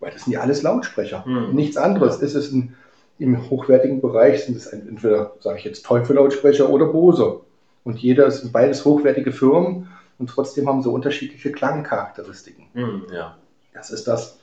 [0.00, 1.24] weil das sind ja alles Lautsprecher.
[1.26, 1.54] Mhm.
[1.54, 2.20] Nichts anderes.
[2.20, 2.74] Ist es ein,
[3.18, 7.40] im hochwertigen Bereich, sind es entweder, sage ich jetzt, Teufel-Lautsprecher oder Bose.
[7.84, 9.88] Und jeder sind beides hochwertige Firmen
[10.22, 12.66] und trotzdem haben sie unterschiedliche Klangcharakteristiken.
[12.74, 13.06] Mhm.
[13.12, 13.36] Ja.
[13.74, 14.38] Das ist das,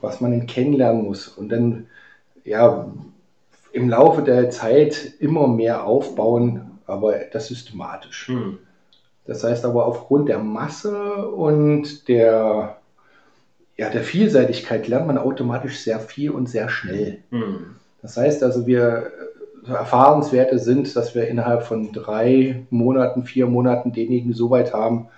[0.00, 1.28] was man kennenlernen muss.
[1.28, 1.86] Und dann,
[2.44, 2.90] ja,
[3.72, 8.30] im Laufe der Zeit immer mehr aufbauen, aber das systematisch.
[8.30, 8.58] Mhm.
[9.26, 12.78] Das heißt aber aufgrund der Masse und der,
[13.76, 17.18] ja, der Vielseitigkeit lernt man automatisch sehr viel und sehr schnell.
[17.28, 17.76] Mhm.
[18.00, 19.12] Das heißt also, wir
[19.76, 25.08] Erfahrungswerte sind, dass wir innerhalb von drei Monaten, vier Monaten denjenigen so weit haben,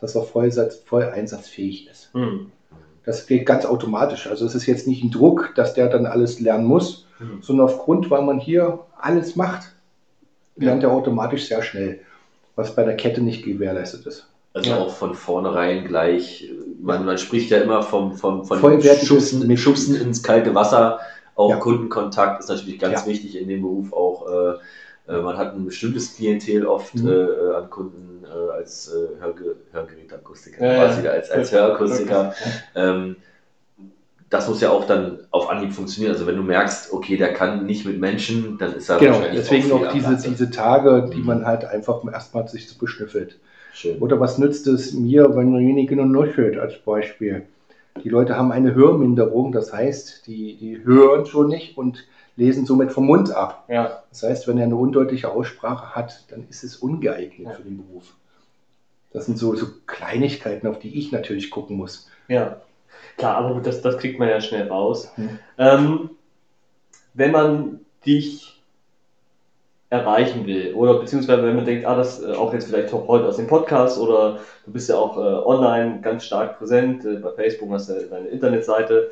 [0.00, 0.50] dass er voll,
[0.84, 2.14] voll einsatzfähig ist.
[2.14, 2.50] Mhm.
[3.04, 4.26] Das geht ganz automatisch.
[4.26, 7.40] Also es ist jetzt nicht ein Druck, dass der dann alles lernen muss, Mhm.
[7.40, 9.72] sondern aufgrund, weil man hier alles macht,
[10.56, 12.00] lernt er automatisch sehr schnell,
[12.56, 14.26] was bei der Kette nicht gewährleistet ist.
[14.52, 14.78] Also Ja.
[14.80, 16.50] auch von vornherein gleich,
[16.80, 19.56] man, man spricht ja immer vom, vom, von Schubsen.
[19.56, 20.98] Schubsen ins kalte Wasser.
[21.36, 21.56] Auch Ja.
[21.58, 23.06] Kundenkontakt ist natürlich ganz Ja.
[23.06, 23.92] wichtig in dem Beruf.
[23.92, 27.08] Auch äh, äh, man hat ein bestimmtes Klientel oft Mhm.
[27.08, 31.12] äh, an Kunden äh, als äh, Hörge Hörgeräteakustiker, Ja, quasi ja.
[31.12, 32.32] als, als Hörakustiker.
[32.74, 33.16] Ähm,
[34.28, 36.12] das muss ja auch dann auf Anhieb funktionieren.
[36.12, 39.38] Also wenn du merkst, okay, der kann nicht mit Menschen, dann ist er Genau, wahrscheinlich
[39.40, 41.26] deswegen auch, auch diese, diese Tage, die Mhm.
[41.26, 43.38] man halt einfach erstmal sich so beschnüffelt.
[43.72, 43.98] Schön.
[43.98, 47.42] Oder was nützt es mir, wenn derjenige nur nuschelt, als Beispiel?
[48.04, 52.92] Die Leute haben eine Hörminderung, das heißt, die, die hören schon nicht und lesen somit
[52.92, 53.64] vom Mund ab.
[53.68, 54.02] Ja.
[54.10, 57.52] Das heißt, wenn er eine undeutliche Aussprache hat, dann ist es ungeeignet Ja.
[57.52, 58.14] für den Beruf.
[59.12, 62.08] Das sind so, so Kleinigkeiten, auf die ich natürlich gucken muss.
[62.28, 62.60] Ja,
[63.16, 65.10] klar, aber gut, das, das kriegt man ja schnell raus.
[65.14, 65.38] Hm.
[65.56, 66.10] Ähm,
[67.14, 68.55] wenn man dich
[69.88, 73.26] erreichen will oder beziehungsweise wenn man denkt, ah, das äh, auch jetzt vielleicht auch heute
[73.26, 77.30] aus dem Podcast oder du bist ja auch äh, online ganz stark präsent, äh, bei
[77.30, 79.10] Facebook hast du deine Internetseite,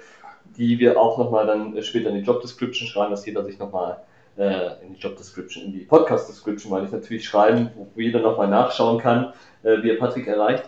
[0.56, 3.58] die wir auch nochmal dann äh, später in die Job Description schreiben, dass jeder sich
[3.58, 3.98] nochmal
[4.36, 8.00] äh, in die Job Description, in die Podcast Description, weil ich natürlich schreiben, wo wo
[8.00, 10.64] jeder nochmal nachschauen kann, äh, wie er Patrick erreicht.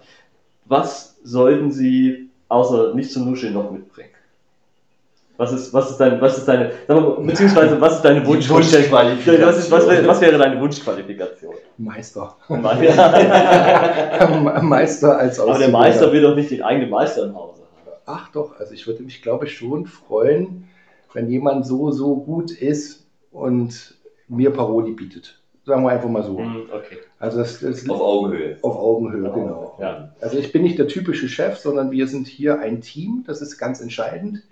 [0.66, 4.10] Was sollten Sie außer nicht zu nuscheln noch mitbringen?
[5.38, 9.42] Was ist, was ist dein, was ist deine, mal, beziehungsweise was ist deine Wunschqualifikation?
[9.42, 11.54] Was, ist, was, wäre, was wäre deine Wunschqualifikation?
[11.76, 12.36] Meister.
[12.48, 12.74] Aber
[14.62, 15.72] Meister als der Ausbilder.
[15.72, 17.96] Meister will doch nicht den eigenen Meister im Hause haben.
[18.06, 20.68] Ach doch, also ich würde mich, glaube ich, schon freuen,
[21.12, 23.94] wenn jemand so, so gut ist und
[24.28, 25.38] mir Paroli bietet.
[25.64, 26.38] Sagen wir einfach mal so.
[26.38, 26.98] Hm, Okay.
[27.18, 28.58] Also das, das Auf Augenhöhe.
[28.62, 29.76] auf Augenhöhe, genau.
[29.80, 30.12] Ja.
[30.20, 33.24] Also ich bin nicht der typische Chef, sondern wir sind hier ein Team.
[33.26, 34.42] Das ist ganz entscheidend.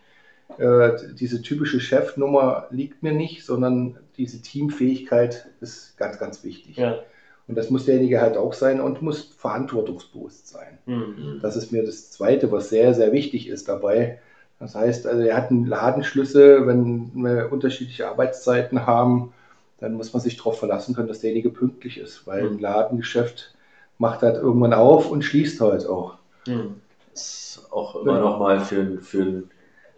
[0.58, 6.76] Äh, diese typische Chefnummer liegt mir nicht, sondern diese Teamfähigkeit ist ganz, ganz wichtig.
[6.76, 7.00] Ja.
[7.46, 10.78] Und das muss derjenige halt auch sein und muss verantwortungsbewusst sein.
[10.86, 11.40] Hm.
[11.42, 14.18] Das ist mir das Zweite, was sehr, sehr wichtig ist dabei.
[14.58, 19.32] Das heißt, also er hat einen Ladenschlüssel, wenn wir unterschiedliche Arbeitszeiten haben,
[19.80, 23.54] dann muss man sich darauf verlassen können, dass derjenige pünktlich ist, weil ein Ladengeschäft
[23.98, 26.16] macht halt irgendwann auf und schließt halt auch.
[26.46, 26.76] Hm.
[27.12, 29.42] ist auch immer noch mal für, für,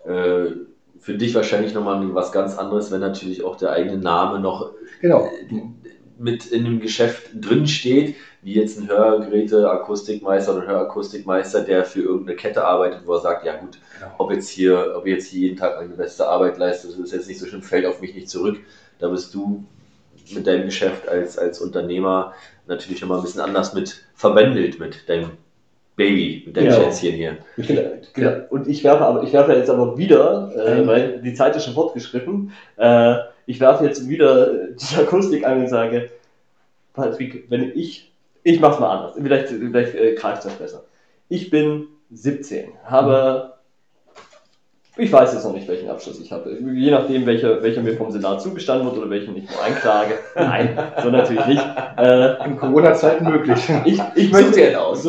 [0.07, 0.52] äh,
[0.98, 5.30] für dich wahrscheinlich nochmal was ganz anderes, wenn natürlich auch der eigene Name noch Genau.
[6.18, 12.36] mit in dem Geschäft drin steht, wie jetzt ein Hörgeräte-Akustikmeister oder Hörakustikmeister, der für irgendeine
[12.36, 14.12] Kette arbeitet, wo er sagt, ja gut, genau.
[14.18, 17.28] ob jetzt hier, ob jetzt hier jeden Tag meine beste Arbeit leiste, das ist jetzt
[17.28, 18.59] nicht so schlimm, fällt auf mich nicht zurück.
[18.98, 19.64] Da bist du
[20.34, 22.32] mit deinem Geschäft als, als Unternehmer
[22.66, 25.32] natürlich nochmal ein bisschen anders mit verbändelt mit deinem
[25.97, 26.72] Baby, mit deinem Ja.
[26.72, 27.38] Schätzchen hier.
[27.57, 27.82] Genau,
[28.12, 28.32] genau.
[28.51, 31.74] Und ich werfe aber, ich werfe jetzt aber wieder, äh, weil die Zeit ist schon
[31.74, 33.16] fortgeschritten, äh,
[33.47, 36.11] ich werfe jetzt wieder die Akustik an und sage,
[36.92, 40.84] Patrick, wenn ich, ich mach's mal anders, vielleicht, vielleicht äh, greift das besser.
[41.28, 43.55] Ich bin 17, habe,
[44.99, 48.11] ich weiß jetzt noch nicht, welchen Abschluss ich habe, je nachdem, welcher, welcher mir vom
[48.11, 50.14] Senat zugestanden wird oder welchen ich nur einklage.
[50.34, 51.64] Nein, so natürlich nicht.
[51.99, 53.59] Äh, In Corona-Zeiten möglich.
[53.84, 55.07] ich, ich möchte, aus.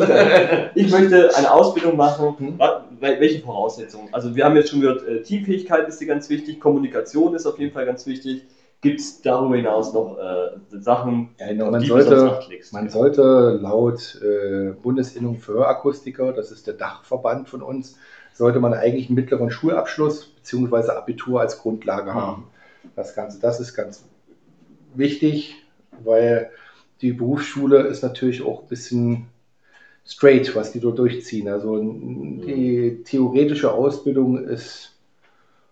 [0.74, 2.34] ich möchte eine Ausbildung machen.
[2.38, 2.58] Hm.
[3.00, 4.08] Welche Voraussetzungen?
[4.12, 7.58] Also wir haben jetzt schon gehört, äh, Teamfähigkeit ist dir ganz wichtig, Kommunikation ist auf
[7.58, 8.42] jeden Fall ganz wichtig.
[8.80, 11.70] Gibt es darüber hinaus noch äh, Sachen, Ja, genau.
[11.70, 12.72] man, die du sonst sollte, legst?
[12.72, 17.96] man sollte laut äh, Bundesinnung für Hörakustiker, das ist der Dachverband von uns,
[18.38, 20.92] sollte man eigentlich einen mittleren Schulabschluss bzw.
[20.92, 22.44] Abitur als Grundlage haben.
[22.94, 24.04] Das Ganze, das ist ganz
[24.94, 25.56] wichtig,
[26.04, 26.50] weil
[27.02, 29.26] die Berufsschule ist natürlich auch ein bisschen
[30.06, 31.48] straight, was die dort durchziehen.
[31.48, 34.94] Also die theoretische Ausbildung ist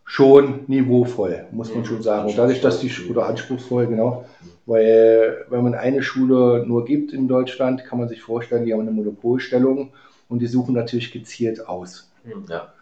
[0.05, 1.87] schon niveauvoll, muss man Mhm.
[1.87, 2.29] schon sagen.
[2.29, 4.25] Und dadurch, dass die oder anspruchsvoll, genau,
[4.67, 8.81] weil wenn man eine Schule nur gibt in Deutschland, kann man sich vorstellen, die haben
[8.81, 9.91] eine Monopolstellung
[10.29, 12.11] und die suchen natürlich gezielt aus.
[12.27, 12.45] Hm.
[12.49, 12.73] Ja.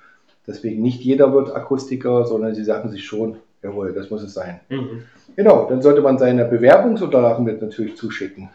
[0.47, 4.61] Deswegen nicht jeder wird Akustiker, sondern sie sagen sich schon, jawohl, das muss es sein.
[4.69, 5.05] Mhm.
[5.37, 8.51] Genau, dann sollte man seine Bewerbungsunterlagen mit natürlich zuschicken.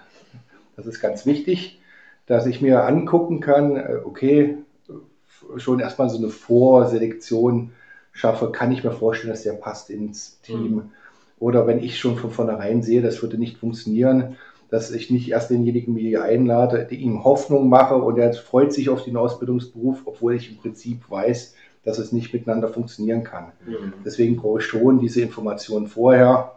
[0.75, 1.81] Das ist ganz wichtig,
[2.27, 4.57] dass ich mir angucken kann, äh, okay,
[5.57, 7.71] schon erstmal so eine Vorselektion
[8.11, 10.91] schaffe, kann ich mir vorstellen, dass der passt ins Team.
[11.39, 14.37] Oder wenn ich schon von vornherein sehe, das würde nicht funktionieren,
[14.69, 18.89] dass ich nicht erst denjenigen mir einlade, die ihm Hoffnung mache und er freut sich
[18.89, 23.51] auf den Ausbildungsberuf, obwohl ich im Prinzip weiß, dass es nicht miteinander funktionieren kann.
[23.65, 23.93] Mhm.
[24.05, 26.53] Deswegen brauche ich schon diese Informationen vorher.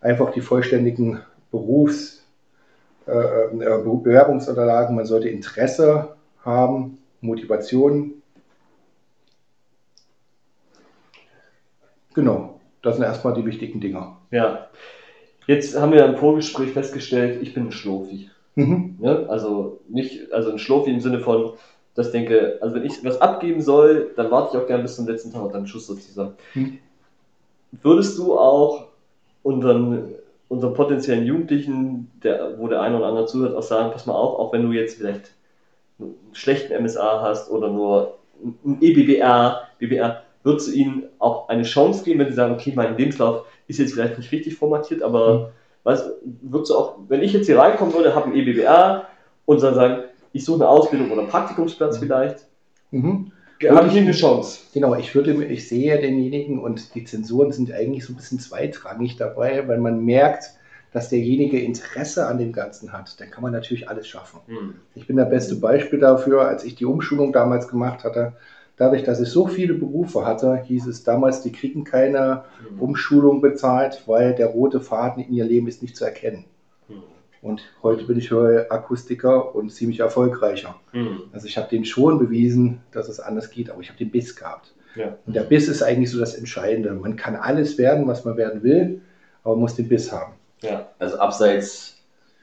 [0.00, 1.20] Einfach die vollständigen
[1.52, 2.24] Berufs-,
[3.06, 4.96] äh, äh, Bewerbungsunterlagen.
[4.96, 8.14] Man sollte Interesse haben, Motivation.
[12.14, 14.18] Genau, das sind erstmal die wichtigen Dinger.
[14.30, 14.68] Ja.
[15.46, 18.30] Jetzt haben wir im Vorgespräch festgestellt, ich bin ein Schlofi.
[18.54, 18.96] Mhm.
[18.98, 19.26] Ne?
[19.28, 21.52] Also nicht, also ein Schlofi im Sinne von,
[21.94, 24.96] dass ich denke, also wenn ich was abgeben soll, dann warte ich auch gerne bis
[24.96, 26.34] zum letzten Tag und dann Schuss sozusagen.
[26.52, 26.78] Hm.
[27.82, 28.88] Würdest du auch
[29.42, 30.14] unseren,
[30.48, 34.38] unseren potenziellen Jugendlichen, der, wo der eine oder andere zuhört, auch sagen, pass mal auf,
[34.38, 35.32] auch wenn du jetzt vielleicht
[35.98, 38.18] einen schlechten MSA hast oder nur
[38.64, 42.96] ein E EBBR, Würdest du ihnen auch eine Chance geben, wenn sie sagen, okay, mein
[42.96, 45.52] Lebenslauf ist jetzt vielleicht nicht richtig formatiert, aber
[45.84, 46.10] weißt,
[46.42, 49.06] würdest du auch, wenn ich jetzt hier reinkommen würde, habe ein E EBBR
[49.46, 52.46] und dann sagen, ich suche eine Ausbildung oder einen Praktikumsplatz vielleicht,
[52.90, 53.32] Mhm.
[53.68, 54.60] habe ich ihnen eine Chance.
[54.74, 59.16] Genau, ich würde, ich sehe denjenigen und die Zensuren sind eigentlich so ein bisschen zweitrangig
[59.16, 60.50] dabei, weil man merkt,
[60.92, 63.18] dass derjenige Interesse an dem Ganzen hat.
[63.18, 64.40] Dann kann man natürlich alles schaffen.
[64.94, 68.34] Ich bin das beste Beispiel dafür, als ich die Umschulung damals gemacht hatte.
[68.76, 72.44] Dadurch, dass ich so viele Berufe hatte, hieß es damals, die kriegen keine
[72.78, 76.44] Umschulung bezahlt, weil der rote Faden in ihr Leben ist nicht zu erkennen.
[77.42, 80.76] Und heute bin ich Akustiker und ziemlich erfolgreicher.
[81.32, 84.36] Also ich habe denen schon bewiesen, dass es anders geht, aber ich habe den Biss
[84.36, 84.72] gehabt.
[84.94, 85.16] Ja.
[85.26, 86.92] Und der Biss ist eigentlich so das Entscheidende.
[86.92, 89.00] Man kann alles werden, was man werden will,
[89.42, 90.34] aber man muss den Biss haben.
[90.60, 90.88] Ja.
[90.98, 91.91] Also abseits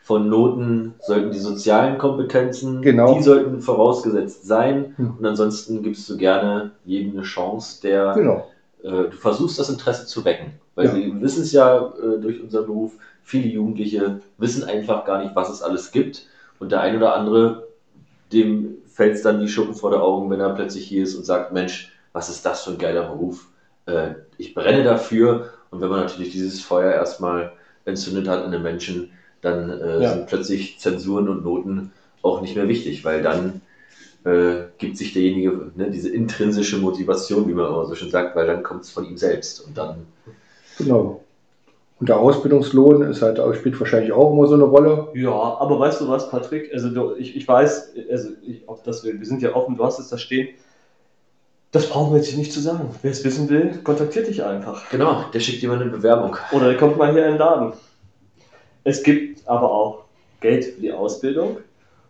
[0.09, 3.13] von Noten sollten die sozialen Kompetenzen, Genau.
[3.13, 4.95] die sollten vorausgesetzt sein.
[4.97, 5.17] Hm.
[5.19, 8.47] Und ansonsten gibst du gerne jedem eine Chance, der Genau.
[8.81, 10.53] äh, du versuchst das Interesse zu wecken.
[10.73, 10.95] Weil Ja.
[10.95, 15.51] wir wissen es ja äh, durch unseren Beruf, viele Jugendliche wissen einfach gar nicht, was
[15.51, 16.25] es alles gibt.
[16.57, 17.67] Und der ein oder andere,
[18.33, 21.23] dem fällt es dann die Schuppen vor der Augen, wenn er plötzlich hier ist und
[21.23, 23.45] sagt, Mensch, was ist das für ein geiler Beruf?
[23.85, 25.49] Äh, ich brenne dafür.
[25.69, 27.51] Und wenn man natürlich dieses Feuer erstmal
[27.85, 30.13] entzündet hat in den Menschen, dann äh, Ja.
[30.13, 33.61] sind plötzlich Zensuren und Noten auch nicht mehr wichtig, weil dann
[34.25, 38.47] äh, gibt sich derjenige ne, diese intrinsische Motivation, wie man immer so schön sagt, weil
[38.47, 40.05] dann kommt es von ihm selbst und dann
[40.77, 41.21] Genau.
[41.99, 45.09] Und der Ausbildungslohn ist halt, spielt wahrscheinlich auch immer so eine Rolle.
[45.15, 46.73] Ja, aber weißt du was, Patrick?
[46.73, 49.83] Also du, ich, ich weiß, also ich, auch das, wir wir sind ja offen, du
[49.83, 50.47] hast es da stehen.
[51.71, 52.89] Das brauchen wir jetzt hier nicht zu sagen.
[53.01, 54.89] Wer es wissen will, kontaktiert dich einfach.
[54.89, 56.37] genau, der schickt jemand eine Bewerbung.
[56.53, 57.73] Oder der kommt mal hier in den Laden.
[58.83, 60.05] Es gibt aber auch
[60.41, 61.57] Geld für die Ausbildung.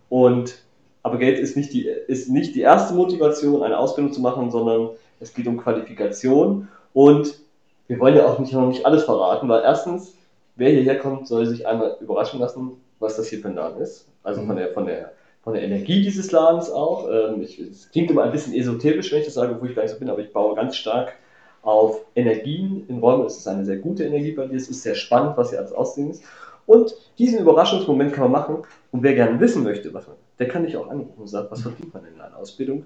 [0.09, 0.55] Und,
[1.03, 4.89] aber Geld ist nicht, die, ist nicht die erste Motivation, eine Ausbildung zu machen, sondern
[5.19, 6.67] es geht um Qualifikation.
[6.93, 7.39] Und
[7.87, 10.13] wir wollen ja auch nicht, noch nicht alles verraten, weil erstens,
[10.55, 14.07] wer hierher kommt, soll sich einmal überraschen lassen, was das hier für ein Laden ist.
[14.23, 15.13] Also von der, von der,
[15.43, 17.07] von der Energie dieses Ladens auch.
[17.09, 19.93] Ähm, es klingt immer ein bisschen esoterisch, wenn ich das sage, wo ich gar nicht
[19.93, 21.13] so bin, aber ich baue ganz stark
[21.61, 23.25] auf Energien in Räumen.
[23.25, 24.55] Es ist eine sehr gute Energie bei dir.
[24.55, 26.23] Es ist sehr spannend, was hier alles aussehen ist.
[26.69, 28.57] Und diesen Überraschungsmoment kann man machen.
[28.91, 31.63] Und wer gerne wissen möchte, was man, der kann dich auch anrufen und sagt, was
[31.63, 32.85] verdient man in einer Ausbildung.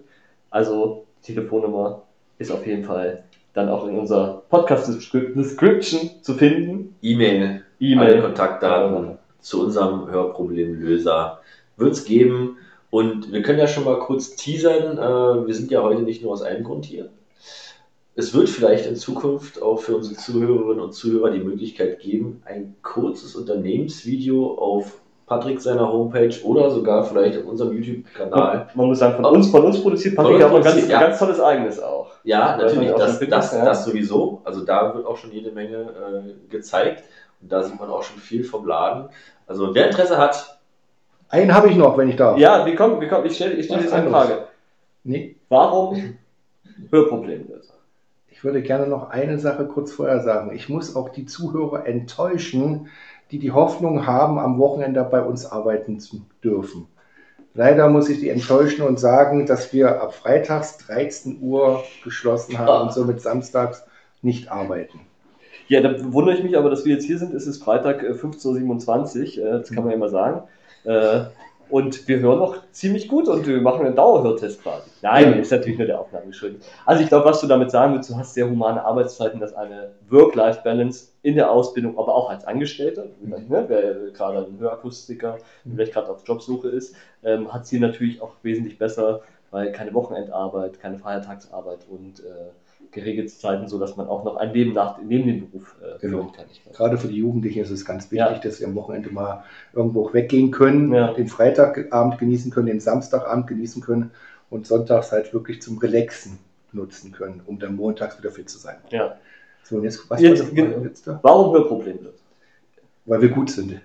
[0.50, 2.04] Also Telefonnummer
[2.38, 6.96] ist auf jeden Fall dann auch in unserer Podcast-Description zu finden.
[7.02, 8.22] E-Mail, E-Mail.
[8.22, 11.42] Kontaktdaten zu unserem Hörproblemlöser
[11.76, 12.56] wird es geben.
[12.90, 16.32] Und wir können ja schon mal kurz teasern, äh, wir sind ja heute nicht nur
[16.32, 17.10] aus einem Grund hier.
[18.16, 22.76] Es wird vielleicht in Zukunft auch für unsere Zuhörerinnen und Zuhörer die Möglichkeit geben, ein
[22.84, 28.68] kurzes Unternehmensvideo auf Patrick seiner Homepage oder sogar vielleicht auf unserem YouTube-Kanal.
[28.76, 31.00] Man muss sagen, von uns, von uns produziert Patrick uns aber ganz, ja.
[31.00, 32.12] ganz tolles eigenes auch.
[32.24, 33.66] Ja, man natürlich, auch das, das, ja.
[33.66, 34.42] das sowieso.
[34.44, 37.04] Also da wird auch schon jede Menge äh, gezeigt.
[37.42, 39.10] Und da sieht man auch schon viel vom Laden.
[39.48, 40.60] Also wer Interesse hat,
[41.30, 42.38] Einen habe ich noch, wenn ich darf.
[42.38, 43.26] Ja, wir kommen, wir kommen.
[43.26, 44.10] Ich stelle ich stell jetzt eine.
[44.10, 44.48] Frage.
[45.04, 45.96] Nee, Warum
[46.92, 47.73] Hörproblemlöser?
[48.44, 50.54] Ich würde gerne noch eine Sache kurz vorher sagen.
[50.54, 52.90] Ich muss auch die Zuhörer enttäuschen,
[53.32, 56.88] die die Hoffnung haben, am Wochenende bei uns arbeiten zu dürfen.
[57.54, 62.88] Leider muss ich die enttäuschen und sagen, dass wir ab freitags 13 Uhr geschlossen haben
[62.88, 63.86] und somit samstags
[64.22, 65.00] nicht arbeiten.
[65.70, 67.34] Ja, da wundere ich mich aber, dass wir jetzt hier sind.
[67.34, 70.42] Es ist Freitag äh, 15.27 Uhr, äh, das kann man ja mal sagen.
[71.70, 74.90] Und wir hören noch ziemlich gut und wir machen einen Dauerhörtest quasi.
[75.02, 76.64] Nein, ist natürlich nur der Aufnahme geschuldet.
[76.86, 79.92] Also ich glaube, was du damit sagen willst, du hast sehr humane Arbeitszeiten, dass eine
[80.10, 85.94] Work-Life-Balance in der Ausbildung, aber auch als Angestellter, vielleicht, ne, wer gerade ein Hörakustiker, vielleicht
[85.94, 91.00] gerade auf Jobsuche ist, ähm, hat sie natürlich auch wesentlich besser, weil keine Wochenendarbeit, keine
[91.00, 92.52] Feiertagsarbeit und äh,
[92.92, 96.18] geregelte Zeiten, sodass man auch noch ein Leben nach, neben dem Beruf äh, Genau.
[96.24, 96.46] führen kann.
[96.74, 98.40] Gerade für die Jugendlichen ist es ganz wichtig, Ja.
[98.40, 101.14] dass sie am Wochenende mal irgendwo auch weggehen können, Ja.
[101.14, 104.12] den Freitagabend genießen können, den Samstagabend genießen können
[104.50, 106.38] und sonntags halt wirklich zum Relaxen
[106.72, 108.76] nutzen können, um dann montags wieder fit zu sein.
[108.90, 109.16] Ja.
[109.64, 111.20] So, und jetzt, was Jetzt- war die Frage jetzt da?
[111.24, 112.10] Warum Hörprobleme?
[113.06, 113.80] Weil wir gut sind.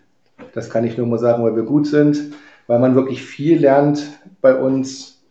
[0.55, 2.33] Das kann ich nur mal sagen, weil wir gut sind,
[2.67, 4.03] weil man wirklich viel lernt
[4.41, 5.23] bei uns,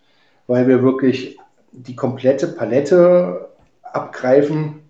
[0.48, 1.38] weil wir wirklich
[1.72, 3.47] die komplette Palette
[3.94, 4.82] abgreifen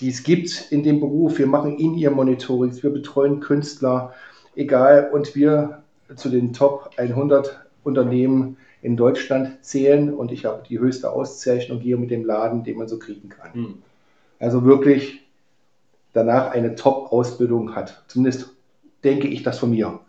[0.00, 1.38] die es gibt in dem Beruf.
[1.38, 4.12] Wir machen in ihr Monitorings, wir betreuen Künstler,
[4.54, 5.82] egal, und wir
[6.14, 11.96] zu den Top 100 Unternehmen in Deutschland zählen und ich habe die höchste Auszeichnung hier
[11.96, 13.52] mit dem Laden, den man so kriegen kann.
[13.54, 13.74] Hm.
[14.38, 15.22] Also wirklich
[16.12, 18.04] danach eine Top-Ausbildung hat.
[18.06, 18.50] Zumindest
[19.02, 20.00] denke ich das von mir.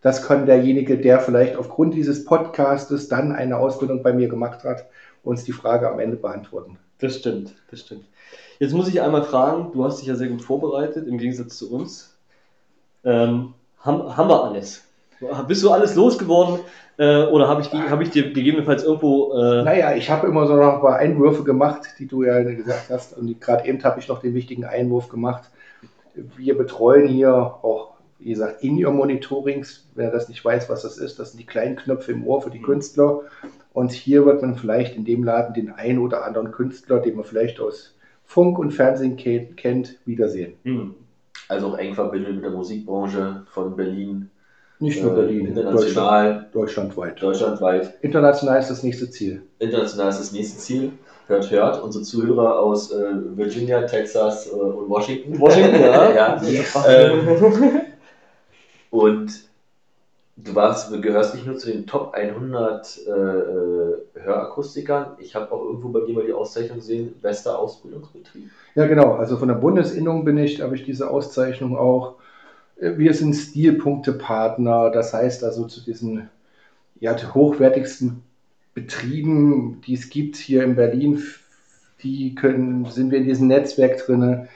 [0.00, 4.86] Das kann derjenige, der vielleicht aufgrund dieses Podcastes dann eine Ausbildung bei mir gemacht hat,
[5.24, 6.78] uns die Frage am Ende beantworten.
[6.98, 8.04] Das stimmt, das stimmt.
[8.58, 11.72] Jetzt muss ich einmal fragen, du hast dich ja sehr gut vorbereitet, im Gegensatz zu
[11.72, 12.16] uns.
[13.04, 14.84] Ähm, haben, haben wir alles?
[15.48, 16.60] Bist du alles losgeworden
[16.98, 19.32] äh, oder habe ich, hab ich dir gegebenenfalls irgendwo...
[19.32, 22.90] Äh, Naja, ich habe immer so noch ein paar Einwürfe gemacht, die du ja gesagt
[22.90, 23.16] hast.
[23.16, 25.50] Und gerade eben habe ich noch den wichtigen Einwurf gemacht.
[26.14, 29.86] Wir betreuen hier auch, wie gesagt, In-Ear-Monitorings.
[29.94, 32.50] Wer das nicht weiß, was das ist, das sind die kleinen Knöpfe im Ohr für
[32.50, 33.20] die Künstler.
[33.74, 37.24] Und hier wird man vielleicht in dem Laden den einen oder anderen Künstler, den man
[37.24, 40.54] vielleicht aus Funk und Fernsehen ke- kennt, wiedersehen.
[40.62, 40.94] hm.
[41.48, 44.30] Also auch eng verbindet mit der Musikbranche von Berlin,
[44.78, 47.22] Nicht nur äh, Berlin, Deutschland, international, deutschlandweit.
[47.22, 47.94] deutschlandweit.
[48.00, 49.42] International ist das nächste Ziel.
[49.58, 50.92] International ist das nächste Ziel.
[51.26, 52.96] Hört, hört, unsere Zuhörer aus äh,
[53.36, 55.38] Virginia, Texas äh, und Washington.
[55.40, 56.12] Washington, ja.
[56.14, 56.40] ja.
[56.88, 57.80] Ähm,
[58.90, 59.32] und
[60.36, 65.16] du warst, gehörst nicht nur zu den Top 100 äh, äh, Hörakustikern.
[65.18, 68.50] Ich habe auch irgendwo bei dir mal die Auszeichnung gesehen, bester Ausbildungsbetrieb.
[68.74, 69.14] Ja, genau.
[69.14, 72.16] Also von der Bundesinnung bin ich, habe ich diese Auszeichnung auch.
[72.76, 76.28] Äh, Wir sind Stilpunktepartner, das heißt also zu diesen
[77.00, 78.22] ja, hochwertigsten
[78.74, 81.22] Betrieben, die es gibt hier in Berlin,
[82.02, 84.48] die können, sind wir in diesem Netzwerk drin.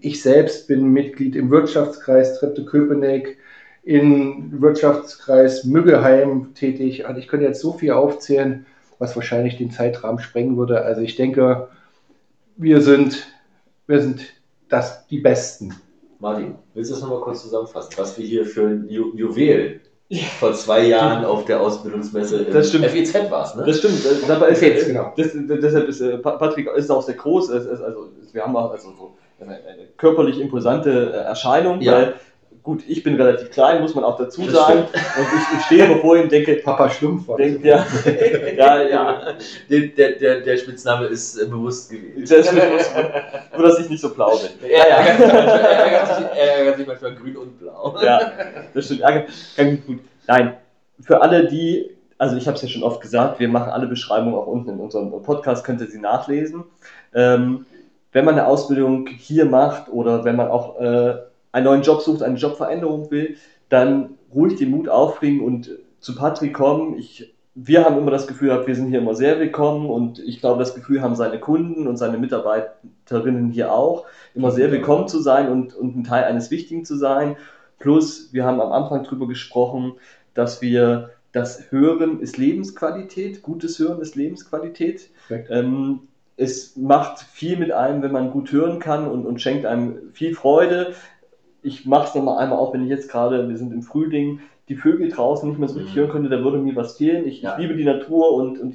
[0.00, 3.38] Ich selbst bin Mitglied im Wirtschaftskreis Treptow-Köpenick,
[3.86, 7.06] im Wirtschaftskreis Müggelheim tätig.
[7.06, 8.66] Also ich könnte jetzt so viel aufzählen,
[8.98, 10.82] was wahrscheinlich den Zeitrahmen sprengen würde.
[10.82, 11.68] Also ich denke,
[12.56, 13.26] wir sind
[13.86, 14.22] wir sind
[14.68, 15.72] das, die Besten.
[16.18, 19.80] Martin, willst du das nochmal kurz zusammenfassen, was wir hier für ein Ju Juwel
[20.40, 22.86] vor zwei Jahren auf der Ausbildungsmesse im Das stimmt.
[22.86, 23.64] FEZ warst, ne?
[23.66, 25.12] Das stimmt, dabei ist Jetzt, genau.
[25.16, 27.50] das, deshalb ist äh, Pa- Patrick ist auch sehr groß.
[27.50, 31.92] Also, wir haben auch also so eine, eine körperlich imposante äh, Erscheinung, Ja.
[31.92, 32.14] weil
[32.66, 34.80] gut, ich bin relativ klein, muss man auch dazu Das sagen.
[34.82, 37.86] Und ich, ich stehe immer vor ihm und denke, Papa Schlumpf war denk, ja,
[38.56, 39.22] ja, ja,
[39.70, 42.22] Der, der, der, der Spitzname ist äh, bewusst gewesen.
[42.22, 42.90] das ist bewusst,
[43.56, 44.68] nur dass ich nicht so blau bin.
[44.68, 47.96] Ja, ja, ganz manchmal, er, ärgert sich, er ärgert sich manchmal grün und blau.
[48.02, 48.32] Ja,
[48.74, 49.02] das stimmt.
[49.02, 50.00] Ganz gut.
[50.26, 50.56] Nein,
[51.00, 54.34] für alle, die, also ich habe es ja schon oft gesagt, wir machen alle Beschreibungen
[54.34, 56.64] auch unten in unserem Podcast, könnt ihr sie nachlesen.
[57.14, 57.64] Ähm,
[58.10, 61.14] wenn man eine Ausbildung hier macht oder wenn man auch äh,
[61.56, 63.36] einen neuen Job sucht, eine Jobveränderung will,
[63.70, 66.98] dann ruhig den Mut aufbringen und zu Patrick kommen.
[66.98, 70.40] Ich, wir haben immer das Gefühl gehabt, wir sind hier immer sehr willkommen und ich
[70.40, 74.04] glaube, das Gefühl haben seine Kunden und seine Mitarbeiterinnen hier auch,
[74.34, 77.36] immer sehr willkommen zu sein und, und ein Teil eines Wichtigen zu sein.
[77.78, 79.94] Plus, wir haben am Anfang darüber gesprochen,
[80.34, 85.08] dass wir das Hören ist Lebensqualität, gutes Hören ist Lebensqualität.
[85.48, 86.00] Ähm,
[86.36, 90.34] es macht viel mit einem, wenn man gut hören kann und, und schenkt einem viel
[90.34, 90.94] Freude.
[91.66, 94.38] Ich mache es nochmal einmal auf, wenn ich jetzt gerade, wir sind im Frühling,
[94.68, 96.00] die Vögel draußen nicht mehr so richtig Mhm.
[96.00, 97.26] hören könnte, da würde mir was fehlen.
[97.26, 97.54] Ich, Ja.
[97.54, 98.72] ich liebe die Natur und, und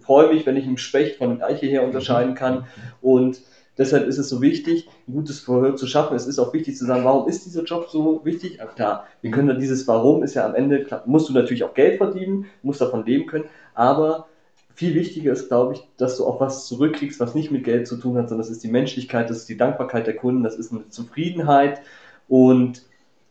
[0.00, 2.66] freue mich, wenn ich einen Specht von der Eiche her unterscheiden kann.
[3.00, 3.40] Und
[3.78, 6.16] deshalb ist es so wichtig, ein gutes Verhör zu schaffen.
[6.16, 8.60] Es ist auch wichtig zu sagen, warum ist dieser Job so wichtig?
[8.60, 11.62] Aber klar, wir können da dieses Warum ist ja am Ende, klar, musst du natürlich
[11.62, 14.26] auch Geld verdienen, musst davon leben können, aber
[14.74, 17.96] viel wichtiger ist, glaube ich, dass du auch was zurückkriegst, was nicht mit Geld zu
[17.96, 20.72] tun hat, sondern das ist die Menschlichkeit, das ist die Dankbarkeit der Kunden, das ist
[20.72, 21.80] eine Zufriedenheit
[22.28, 22.82] und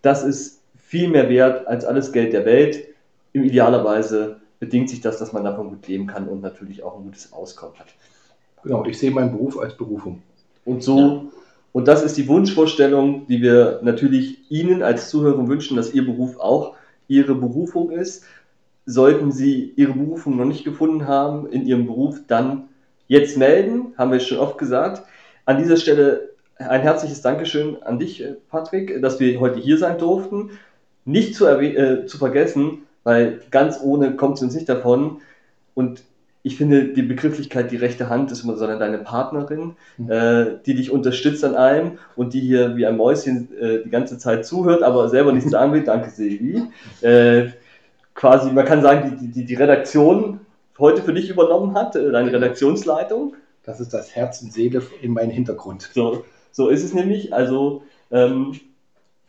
[0.02, 2.86] das ist viel mehr wert als alles Geld der Welt.
[3.32, 7.04] Im idealerweise bedingt sich das, dass man davon gut leben kann und natürlich auch ein
[7.04, 7.88] gutes Auskommen hat.
[8.64, 10.22] Genau, ich sehe meinen Beruf als Berufung.
[10.66, 11.32] Und so,
[11.74, 16.38] und das ist die Wunschvorstellung, die wir natürlich Ihnen als Zuhörer wünschen, dass Ihr Beruf
[16.40, 16.76] auch
[17.08, 18.24] Ihre Berufung ist.
[18.86, 22.70] Sollten Sie Ihre Berufung noch nicht gefunden haben in Ihrem Beruf, dann
[23.08, 25.04] jetzt melden, haben wir schon oft gesagt.
[25.46, 29.98] An dieser Stelle ein herzliches Dankeschön an dich, äh, Patrick, dass wir heute hier sein
[29.98, 30.52] durften.
[31.06, 35.22] Nicht zu, äh, zu vergessen, weil ganz ohne kommt es uns nicht davon.
[35.74, 36.04] Und
[36.44, 40.12] ich finde, die Begrifflichkeit, die rechte Hand ist immer, sondern deine Partnerin, Mhm.
[40.12, 44.18] äh, die dich unterstützt an allem und die hier wie ein Mäuschen äh, die ganze
[44.18, 45.84] Zeit zuhört, aber selber nichts sagen will.
[45.84, 46.64] Danke, Silvi.
[47.02, 47.48] Äh,
[48.14, 50.40] quasi, man kann sagen, die, die, die Redaktion
[50.80, 53.36] heute für dich übernommen hat, äh, deine Redaktionsleitung.
[53.64, 55.90] Das ist das Herz und Seele in meinem Hintergrund.
[55.94, 57.34] So, so ist es nämlich.
[57.34, 58.54] Also ähm,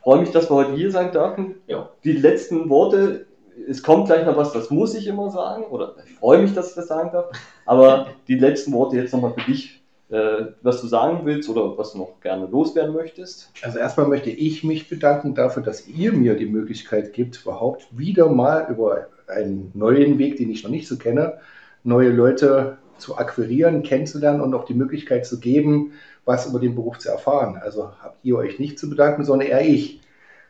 [0.04, 1.56] freue mich, dass wir heute hier sein dürfen.
[1.66, 1.90] Ja.
[2.04, 3.26] Die letzten Worte,
[3.68, 6.68] es kommt gleich noch was, das muss ich immer sagen, oder ich freue mich, dass
[6.68, 7.30] ich das sagen darf.
[7.66, 11.92] Aber die letzten Worte jetzt nochmal für dich, äh, was du sagen willst oder was
[11.92, 13.50] du noch gerne loswerden möchtest?
[13.62, 18.28] Also erstmal möchte ich mich bedanken dafür, dass ihr mir die Möglichkeit gibt, überhaupt wieder
[18.28, 21.38] mal über einen neuen Weg, den ich noch nicht so kenne,
[21.82, 25.92] neue Leute zu akquirieren, kennenzulernen und auch die Möglichkeit zu geben,
[26.24, 27.56] was über den Beruf zu erfahren.
[27.60, 30.00] Also habt ihr euch nicht zu bedanken, sondern eher ich.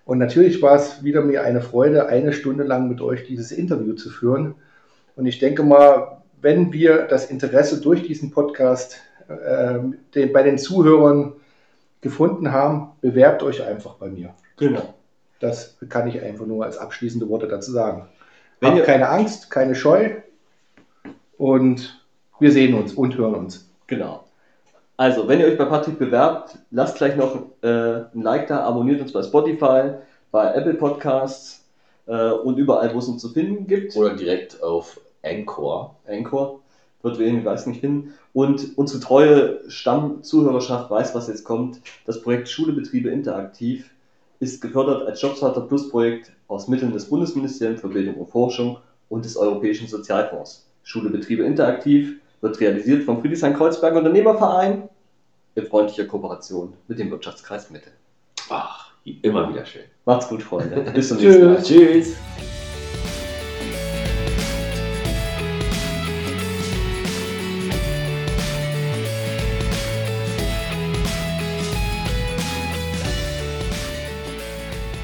[0.04, 3.94] Und natürlich war es wieder mir eine Freude, eine Stunde lang mit euch dieses Interview
[3.94, 4.54] zu führen.
[5.16, 8.98] Und ich denke mal, wenn wir das Interesse durch diesen Podcast
[9.28, 9.78] äh,
[10.14, 11.32] den, bei den Zuhörern
[12.02, 14.34] gefunden haben, bewerbt euch einfach bei mir.
[14.58, 14.94] Genau.
[15.40, 18.06] Das kann ich einfach nur als abschließende Worte dazu sagen.
[18.60, 20.10] Wenn Habt ihr- keine Angst, keine Scheu
[21.38, 22.00] und
[22.40, 23.68] wir sehen uns und hören uns.
[23.86, 24.23] Genau.
[24.96, 29.00] Also, wenn ihr euch bei Patrick bewerbt, lasst gleich noch äh, ein Like da, abonniert
[29.00, 29.94] uns bei Spotify,
[30.30, 31.64] bei Apple Podcasts
[32.06, 33.96] äh, und überall, wo es uns zu finden gibt.
[33.96, 35.96] Oder direkt auf Anchor.
[36.06, 36.60] Anchor
[37.02, 38.14] wird wir irgendwie weiß nicht finden.
[38.32, 41.80] Und unsere treue Stammzuhörerschaft weiß, was jetzt kommt.
[42.06, 43.90] Das Projekt Schule Betriebe Interaktiv
[44.40, 48.78] ist gefördert als Jobsvater Plus Projekt aus Mitteln des Bundesministeriums für Bildung und Forschung
[49.08, 50.66] und des Europäischen Sozialfonds.
[50.82, 54.88] Schule Betriebe Interaktiv wird realisiert vom Friedrichshain-Kreuzberg Unternehmerverein
[55.54, 57.90] in freundlicher Kooperation mit dem Wirtschaftskreis Mitte.
[58.50, 58.92] Ach,
[59.22, 59.84] immer wieder schön.
[60.04, 60.92] Macht's gut, Freunde.
[60.94, 61.62] Bis zum nächsten Mal.
[61.62, 61.66] Tschüss.
[61.66, 62.63] Tschüss.